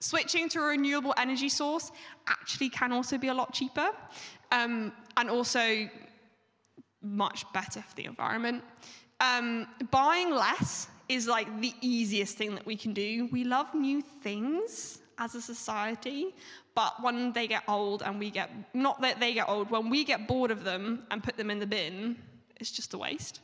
switching 0.01 0.49
to 0.49 0.59
a 0.59 0.63
renewable 0.63 1.13
energy 1.17 1.49
source 1.49 1.91
actually 2.27 2.69
can 2.69 2.91
also 2.91 3.17
be 3.17 3.29
a 3.29 3.33
lot 3.33 3.53
cheaper 3.53 3.89
um, 4.51 4.91
and 5.17 5.29
also 5.29 5.89
much 7.01 7.45
better 7.53 7.81
for 7.81 7.95
the 7.95 8.05
environment. 8.05 8.63
Um, 9.19 9.67
buying 9.91 10.31
less 10.31 10.87
is 11.07 11.27
like 11.27 11.59
the 11.59 11.73
easiest 11.81 12.37
thing 12.37 12.55
that 12.55 12.65
we 12.65 12.75
can 12.75 12.93
do. 12.93 13.27
We 13.31 13.43
love 13.43 13.73
new 13.73 14.01
things 14.01 14.99
as 15.17 15.35
a 15.35 15.41
society, 15.41 16.33
but 16.75 17.01
when 17.01 17.33
they 17.33 17.47
get 17.47 17.63
old 17.67 18.03
and 18.03 18.19
we 18.19 18.29
get, 18.29 18.49
not 18.73 19.01
that 19.01 19.19
they 19.19 19.33
get 19.33 19.49
old, 19.49 19.69
when 19.69 19.89
we 19.89 20.03
get 20.03 20.27
bored 20.27 20.51
of 20.51 20.63
them 20.63 21.03
and 21.11 21.23
put 21.23 21.35
them 21.35 21.49
in 21.49 21.59
the 21.59 21.67
bin, 21.67 22.15
it's 22.57 22.71
just 22.71 22.93
a 22.93 22.97
waste. 22.97 23.41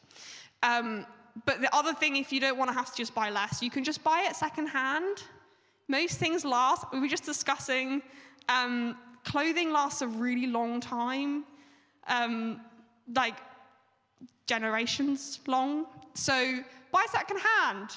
Um, 0.63 1.05
but 1.45 1.59
the 1.59 1.75
other 1.75 1.93
thing, 1.93 2.15
if 2.15 2.31
you 2.31 2.39
don't 2.39 2.57
want 2.57 2.69
to 2.69 2.73
have 2.73 2.91
to 2.91 2.97
just 2.97 3.13
buy 3.13 3.29
less, 3.29 3.61
you 3.61 3.69
can 3.69 3.83
just 3.83 4.03
buy 4.03 4.25
it 4.29 4.35
secondhand. 4.35 5.23
Most 5.89 6.17
things 6.17 6.45
last. 6.45 6.85
We 6.93 6.99
were 6.99 7.07
just 7.07 7.25
discussing 7.25 8.01
um, 8.47 8.97
clothing 9.25 9.71
lasts 9.71 10.01
a 10.01 10.07
really 10.07 10.47
long 10.47 10.79
time, 10.79 11.43
um, 12.07 12.61
like 13.13 13.35
generations 14.47 15.39
long. 15.47 15.85
So 16.13 16.59
buy 16.91 17.05
second 17.11 17.39
hand. 17.39 17.89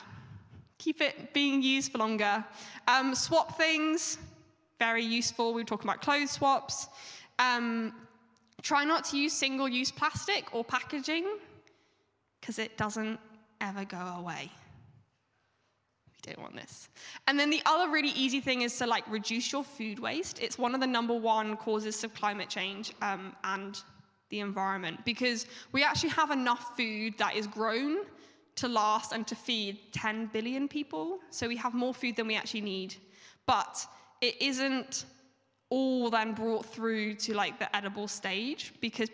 Keep 0.78 1.00
it 1.00 1.34
being 1.34 1.62
used 1.62 1.92
for 1.92 1.98
longer. 1.98 2.44
Um, 2.86 3.14
swap 3.14 3.56
things, 3.56 4.18
very 4.78 5.04
useful. 5.04 5.52
We 5.52 5.62
were 5.62 5.66
talking 5.66 5.88
about 5.88 6.02
clothes 6.02 6.30
swaps. 6.30 6.88
Um, 7.38 7.92
try 8.62 8.84
not 8.84 9.04
to 9.06 9.16
use 9.16 9.32
single 9.32 9.68
use 9.68 9.90
plastic 9.90 10.54
or 10.54 10.64
packaging 10.64 11.26
because 12.40 12.58
it 12.58 12.76
doesn't 12.76 13.18
ever 13.60 13.84
go 13.84 13.98
away. 14.18 14.50
We 16.08 16.32
don't 16.34 16.40
want 16.40 16.56
this. 16.56 16.88
And 17.26 17.38
then 17.38 17.50
the 17.50 17.62
other 17.66 17.90
really 17.90 18.10
easy 18.10 18.40
thing 18.40 18.62
is 18.62 18.76
to 18.78 18.86
like 18.86 19.08
reduce 19.10 19.52
your 19.52 19.64
food 19.64 19.98
waste. 19.98 20.40
It's 20.40 20.58
one 20.58 20.74
of 20.74 20.80
the 20.80 20.86
number 20.86 21.14
one 21.14 21.56
causes 21.56 22.02
of 22.04 22.14
climate 22.14 22.48
change 22.48 22.92
um, 23.02 23.34
and 23.44 23.80
the 24.30 24.40
environment 24.40 25.04
because 25.04 25.46
we 25.72 25.82
actually 25.82 26.10
have 26.10 26.30
enough 26.30 26.76
food 26.76 27.14
that 27.18 27.36
is 27.36 27.46
grown 27.46 27.98
to 28.56 28.68
last 28.68 29.12
and 29.12 29.26
to 29.26 29.34
feed 29.34 29.78
10 29.92 30.26
billion 30.26 30.68
people. 30.68 31.20
So 31.30 31.48
we 31.48 31.56
have 31.56 31.74
more 31.74 31.94
food 31.94 32.16
than 32.16 32.26
we 32.26 32.34
actually 32.34 32.62
need. 32.62 32.96
But 33.46 33.86
it 34.20 34.40
isn't 34.42 35.04
all 35.70 36.10
then 36.10 36.32
brought 36.32 36.66
through 36.66 37.14
to 37.14 37.34
like 37.34 37.58
the 37.58 37.74
edible 37.76 38.08
stage 38.08 38.72
because 38.80 39.10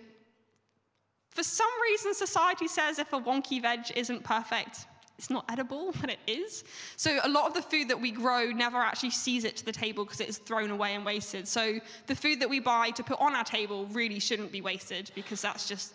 for 1.31 1.43
some 1.43 1.71
reason 1.83 2.15
society 2.15 2.69
says 2.69 2.99
if 2.99 3.13
a 3.13 3.21
wonky 3.21 3.61
veg 3.61 3.91
isn't 3.97 4.23
perfect, 4.23 4.87
it's 5.19 5.31
not 5.31 5.45
edible, 5.51 5.93
but 6.01 6.11
it 6.11 6.19
is. 6.27 6.65
So 6.97 7.19
a 7.23 7.29
lot 7.29 7.47
of 7.47 7.55
the 7.55 7.63
food 7.63 7.89
that 7.89 8.01
we 8.01 8.11
grow 8.11 8.47
never 8.47 8.79
actually 8.79 9.11
sees 9.11 9.45
it 9.45 9.57
to 9.57 9.65
the 9.65 9.73
table 9.73 10.05
because 10.05 10.21
it 10.21 10.29
is 10.29 10.39
thrown 10.39 10.71
away 10.71 10.95
and 10.95 11.05
wasted. 11.05 11.49
So 11.49 11.79
the 12.07 12.15
food 12.15 12.41
that 12.41 12.49
we 12.49 12.61
buy 12.61 12.91
to 12.91 13.03
put 13.03 13.21
on 13.21 13.35
our 13.35 13.45
table 13.45 13.87
really 13.87 14.19
shouldn't 14.19 14.53
be 14.53 14.61
wasted 14.61 15.11
because 15.15 15.43
that's 15.43 15.69
just 15.69 15.93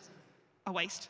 a 0.66 0.72
waste. 0.72 1.10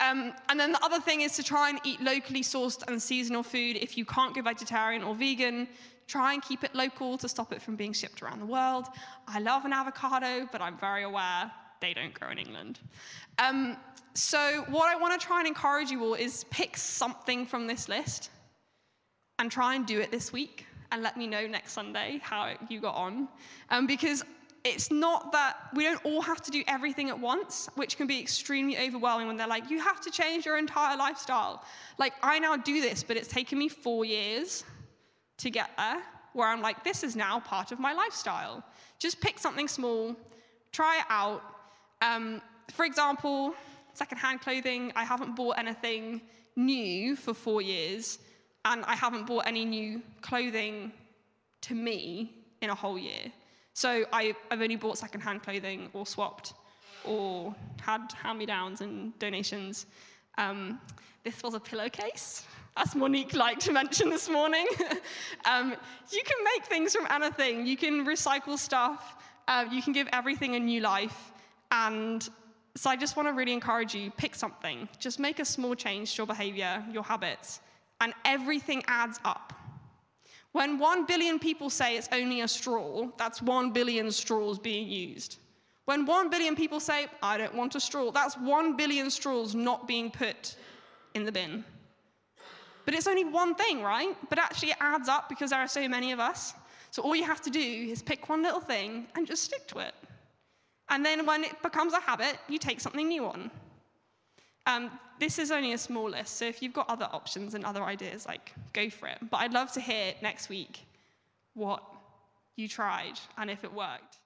Um, 0.00 0.32
and 0.48 0.58
then 0.58 0.72
the 0.72 0.82
other 0.84 1.00
thing 1.00 1.20
is 1.20 1.36
to 1.36 1.42
try 1.42 1.68
and 1.68 1.78
eat 1.84 2.00
locally 2.00 2.42
sourced 2.42 2.82
and 2.88 3.00
seasonal 3.00 3.42
food. 3.42 3.76
If 3.76 3.98
you 3.98 4.04
can't 4.04 4.34
go 4.34 4.42
vegetarian 4.42 5.02
or 5.02 5.14
vegan, 5.14 5.68
try 6.06 6.32
and 6.32 6.42
keep 6.42 6.64
it 6.64 6.74
local 6.74 7.18
to 7.18 7.28
stop 7.28 7.52
it 7.52 7.62
from 7.62 7.76
being 7.76 7.92
shipped 7.92 8.22
around 8.22 8.40
the 8.40 8.46
world. 8.46 8.86
I 9.28 9.38
love 9.38 9.64
an 9.64 9.72
avocado, 9.72 10.48
but 10.50 10.60
I'm 10.60 10.76
very 10.78 11.04
aware 11.04 11.52
they 11.80 11.94
don't 11.94 12.14
grow 12.14 12.30
in 12.30 12.38
England. 12.38 12.78
Um, 13.38 13.76
so, 14.14 14.64
what 14.68 14.88
I 14.88 14.96
want 14.96 15.18
to 15.18 15.24
try 15.24 15.38
and 15.38 15.48
encourage 15.48 15.90
you 15.90 16.02
all 16.04 16.14
is 16.14 16.44
pick 16.50 16.76
something 16.76 17.46
from 17.46 17.66
this 17.66 17.88
list 17.88 18.30
and 19.38 19.50
try 19.50 19.74
and 19.74 19.86
do 19.86 20.00
it 20.00 20.10
this 20.10 20.32
week 20.32 20.66
and 20.92 21.02
let 21.02 21.16
me 21.16 21.26
know 21.26 21.46
next 21.46 21.72
Sunday 21.72 22.20
how 22.22 22.52
you 22.68 22.80
got 22.80 22.94
on. 22.96 23.28
Um, 23.70 23.86
because 23.86 24.24
it's 24.64 24.90
not 24.90 25.32
that 25.32 25.56
we 25.74 25.84
don't 25.84 26.04
all 26.04 26.20
have 26.20 26.42
to 26.42 26.50
do 26.50 26.62
everything 26.68 27.08
at 27.08 27.18
once, 27.18 27.68
which 27.76 27.96
can 27.96 28.06
be 28.06 28.20
extremely 28.20 28.78
overwhelming 28.78 29.26
when 29.26 29.36
they're 29.36 29.46
like, 29.46 29.70
you 29.70 29.80
have 29.80 30.00
to 30.02 30.10
change 30.10 30.44
your 30.44 30.58
entire 30.58 30.96
lifestyle. 30.96 31.64
Like, 31.98 32.12
I 32.22 32.38
now 32.38 32.56
do 32.56 32.80
this, 32.80 33.02
but 33.02 33.16
it's 33.16 33.28
taken 33.28 33.58
me 33.58 33.68
four 33.68 34.04
years 34.04 34.64
to 35.38 35.50
get 35.50 35.70
there, 35.78 36.02
where 36.34 36.48
I'm 36.48 36.60
like, 36.60 36.84
this 36.84 37.02
is 37.02 37.16
now 37.16 37.40
part 37.40 37.72
of 37.72 37.80
my 37.80 37.94
lifestyle. 37.94 38.62
Just 38.98 39.20
pick 39.20 39.38
something 39.38 39.68
small, 39.68 40.14
try 40.72 40.98
it 40.98 41.06
out. 41.08 41.42
Um, 42.02 42.40
for 42.72 42.84
example, 42.84 43.54
secondhand 43.94 44.40
clothing, 44.40 44.92
I 44.96 45.04
haven't 45.04 45.36
bought 45.36 45.58
anything 45.58 46.22
new 46.56 47.16
for 47.16 47.34
four 47.34 47.62
years, 47.62 48.18
and 48.64 48.84
I 48.84 48.94
haven't 48.94 49.26
bought 49.26 49.46
any 49.46 49.64
new 49.64 50.02
clothing 50.20 50.92
to 51.62 51.74
me 51.74 52.34
in 52.60 52.70
a 52.70 52.74
whole 52.74 52.98
year. 52.98 53.32
So 53.72 54.04
I, 54.12 54.34
have 54.50 54.60
only 54.60 54.76
bought 54.76 54.98
secondhand 54.98 55.42
clothing 55.42 55.88
or 55.92 56.06
swapped 56.06 56.54
or 57.04 57.54
had 57.80 58.12
hand-me-downs 58.12 58.80
and 58.80 59.18
donations. 59.18 59.86
Um, 60.36 60.80
this 61.24 61.42
was 61.42 61.54
a 61.54 61.60
pillowcase, 61.60 62.44
as 62.76 62.94
Monique 62.94 63.34
liked 63.34 63.62
to 63.62 63.72
mention 63.72 64.10
this 64.10 64.28
morning. 64.28 64.66
um, 65.44 65.74
you 66.10 66.22
can 66.22 66.44
make 66.44 66.64
things 66.64 66.94
from 66.94 67.06
anything. 67.10 67.66
You 67.66 67.76
can 67.76 68.04
recycle 68.04 68.58
stuff. 68.58 69.16
Uh, 69.48 69.64
you 69.70 69.82
can 69.82 69.92
give 69.92 70.08
everything 70.12 70.56
a 70.56 70.60
new 70.60 70.80
life. 70.80 71.32
And 71.70 72.28
so 72.76 72.90
I 72.90 72.96
just 72.96 73.16
want 73.16 73.28
to 73.28 73.32
really 73.32 73.52
encourage 73.52 73.94
you, 73.94 74.10
pick 74.10 74.34
something. 74.34 74.88
Just 74.98 75.18
make 75.18 75.38
a 75.38 75.44
small 75.44 75.74
change 75.74 76.12
to 76.12 76.18
your 76.18 76.26
behavior, 76.26 76.84
your 76.92 77.02
habits, 77.02 77.60
and 78.00 78.14
everything 78.24 78.82
adds 78.86 79.18
up. 79.24 79.52
When 80.52 80.78
one 80.78 81.06
billion 81.06 81.38
people 81.38 81.70
say 81.70 81.96
it's 81.96 82.08
only 82.12 82.40
a 82.40 82.48
straw, 82.48 83.08
that's 83.16 83.40
one 83.40 83.72
billion 83.72 84.10
straws 84.10 84.58
being 84.58 84.88
used. 84.88 85.38
When 85.84 86.06
one 86.06 86.30
billion 86.30 86.56
people 86.56 86.80
say, 86.80 87.06
I 87.22 87.38
don't 87.38 87.54
want 87.54 87.74
a 87.74 87.80
straw, 87.80 88.10
that's 88.10 88.36
one 88.36 88.76
billion 88.76 89.10
straws 89.10 89.54
not 89.54 89.86
being 89.86 90.10
put 90.10 90.56
in 91.14 91.24
the 91.24 91.32
bin. 91.32 91.64
But 92.84 92.94
it's 92.94 93.06
only 93.06 93.24
one 93.24 93.54
thing, 93.54 93.82
right? 93.82 94.16
But 94.28 94.38
actually, 94.38 94.70
it 94.70 94.76
adds 94.80 95.08
up 95.08 95.28
because 95.28 95.50
there 95.50 95.60
are 95.60 95.68
so 95.68 95.88
many 95.88 96.12
of 96.12 96.20
us. 96.20 96.54
So 96.90 97.02
all 97.02 97.14
you 97.14 97.24
have 97.24 97.40
to 97.42 97.50
do 97.50 97.60
is 97.60 98.02
pick 98.02 98.28
one 98.28 98.42
little 98.42 98.60
thing 98.60 99.06
and 99.14 99.26
just 99.26 99.44
stick 99.44 99.68
to 99.68 99.78
it. 99.78 99.94
And 100.90 101.04
then 101.04 101.24
when 101.24 101.44
it 101.44 101.62
becomes 101.62 101.92
a 101.92 102.00
habit, 102.00 102.36
you 102.48 102.58
take 102.58 102.80
something 102.80 103.08
new 103.08 103.26
on. 103.26 103.50
Um, 104.66 104.90
this 105.18 105.38
is 105.38 105.50
only 105.50 105.72
a 105.72 105.78
small 105.78 106.08
list, 106.10 106.36
so 106.36 106.44
if 106.44 106.62
you've 106.62 106.72
got 106.72 106.88
other 106.88 107.08
options 107.12 107.54
and 107.54 107.64
other 107.64 107.82
ideas, 107.82 108.26
like 108.26 108.52
go 108.72 108.88
for 108.90 109.08
it. 109.08 109.18
But 109.30 109.38
I'd 109.38 109.52
love 109.52 109.72
to 109.72 109.80
hear 109.80 110.14
next 110.22 110.48
week 110.48 110.80
what 111.54 111.82
you 112.56 112.68
tried 112.68 113.18
and 113.36 113.50
if 113.50 113.64
it 113.64 113.72
worked. 113.72 114.19